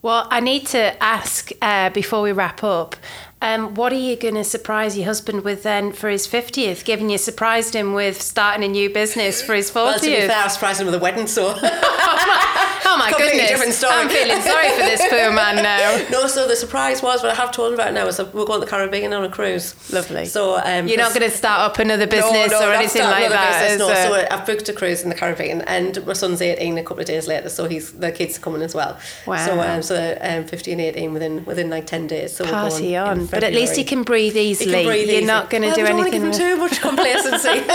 [0.03, 2.95] Well, I need to ask uh, before we wrap up.
[3.43, 7.11] Um, what are you going to surprise your husband with then for his 50th, given
[7.11, 9.75] you surprised him with starting a new business for his 40th?
[9.75, 11.49] Well, to be fair, I surprised him with a wedding, so
[12.87, 13.51] oh my completely goodness.
[13.51, 13.95] different story.
[13.95, 16.07] I'm feeling sorry for this poor man now.
[16.11, 16.27] no.
[16.27, 18.61] So the surprise was, what I have told him about now is that we're going
[18.61, 19.75] to the Caribbean on a cruise.
[19.93, 20.27] Lovely.
[20.27, 23.29] So um, You're not going to start up another business no, no, or anything like
[23.31, 23.69] that.
[23.69, 26.83] business, no, so I've booked a cruise in the Caribbean, and my son's 18 a
[26.83, 28.99] couple of days later, so he's the kids are coming as well.
[29.27, 29.45] Wow.
[29.45, 32.35] So um, so um, 50 and 18 within within like 10 days.
[32.35, 33.27] So Party on.
[33.27, 34.73] But at least he can breathe easily.
[34.73, 35.27] can breathe You're easy.
[35.27, 36.13] not going to well, do anything.
[36.13, 37.49] Give him with- too much complacency.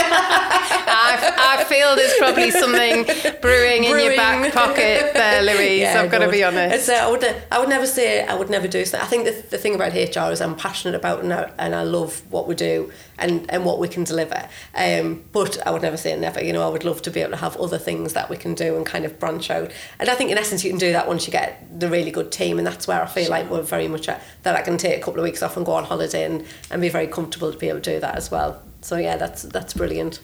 [0.94, 3.04] I, I feel there's probably something
[3.40, 5.80] brewing, in your back pocket there, Louise.
[5.80, 6.88] Yeah, I've got to be honest.
[6.88, 9.04] Uh, I would I would never say I would never do something.
[9.04, 11.82] I think the, the thing about HR is I'm passionate about and I, and I
[11.82, 14.48] love what we do and, and what we can deliver.
[14.74, 16.42] Um, but I would never say never.
[16.42, 18.54] You know, I would love to be able to have other things that we can
[18.54, 19.70] do and kind of branch out.
[19.98, 22.32] And I think in essence you can do that once you get the really good
[22.32, 24.98] team, and that's where I feel like we're very much at, that I can take
[24.98, 27.58] a couple of weeks off and go on holiday and, and be very comfortable to
[27.58, 28.62] be able to do that as well.
[28.80, 30.20] So yeah, that's that's brilliant.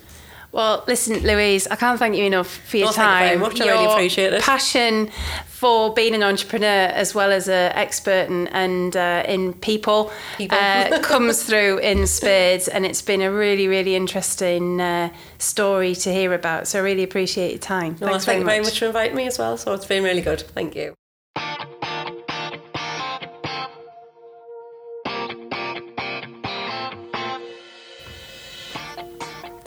[0.50, 3.28] Well, listen, Louise, I can't thank you enough for your No, thank you time.
[3.28, 3.60] very much.
[3.60, 4.42] I really Your appreciate it.
[4.42, 5.10] Passion
[5.46, 10.56] for being an entrepreneur as well as an expert and, and uh, in people, People.
[10.56, 16.12] Uh, comes through in spades, and it's been a really, really interesting uh, story to
[16.12, 16.66] hear about.
[16.68, 17.96] So I really appreciate your time.
[18.00, 18.52] No, Thanks thank very you much.
[18.52, 19.56] very much for inviting me as well.
[19.58, 20.40] So it's been really good.
[20.40, 20.94] Thank you.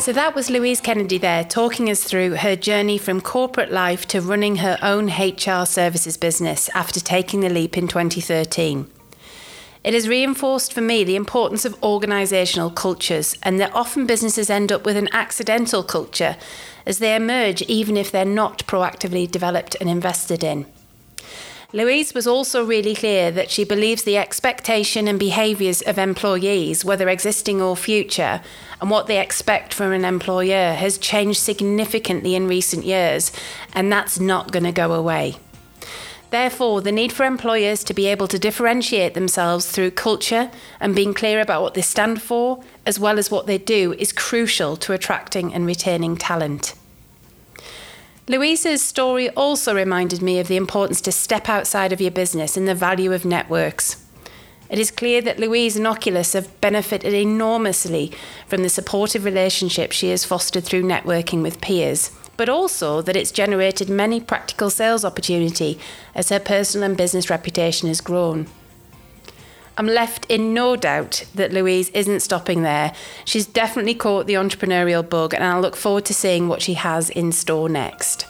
[0.02, 4.20] So that was Louise Kennedy there talking us through her journey from corporate life to
[4.20, 8.90] running her own HR services business after taking the leap in 2013.
[9.84, 14.72] It has reinforced for me the importance of organisational cultures and that often businesses end
[14.72, 16.36] up with an accidental culture
[16.88, 20.66] as they emerge even if they're not proactively developed and invested in.
[21.74, 27.08] Louise was also really clear that she believes the expectation and behaviours of employees, whether
[27.08, 28.42] existing or future,
[28.82, 33.32] and what they expect from an employer has changed significantly in recent years,
[33.74, 35.38] and that's not going to go away.
[36.30, 40.52] Therefore, the need for employers to be able to differentiate themselves through culture
[40.82, 44.12] and being clear about what they stand for, as well as what they do, is
[44.12, 46.74] crucial to attracting and retaining talent.
[48.28, 52.68] Louisa's story also reminded me of the importance to step outside of your business and
[52.68, 54.06] the value of networks.
[54.70, 58.12] It is clear that Louise and Oculus have benefited enormously
[58.48, 63.32] from the supportive relationship she has fostered through networking with peers, but also that it's
[63.32, 65.80] generated many practical sales opportunity
[66.14, 68.48] as her personal and business reputation has grown.
[69.78, 72.94] I'm left in no doubt that Louise isn't stopping there.
[73.26, 77.10] She's definitely caught the entrepreneurial bug, and I look forward to seeing what she has
[77.10, 78.28] in store next.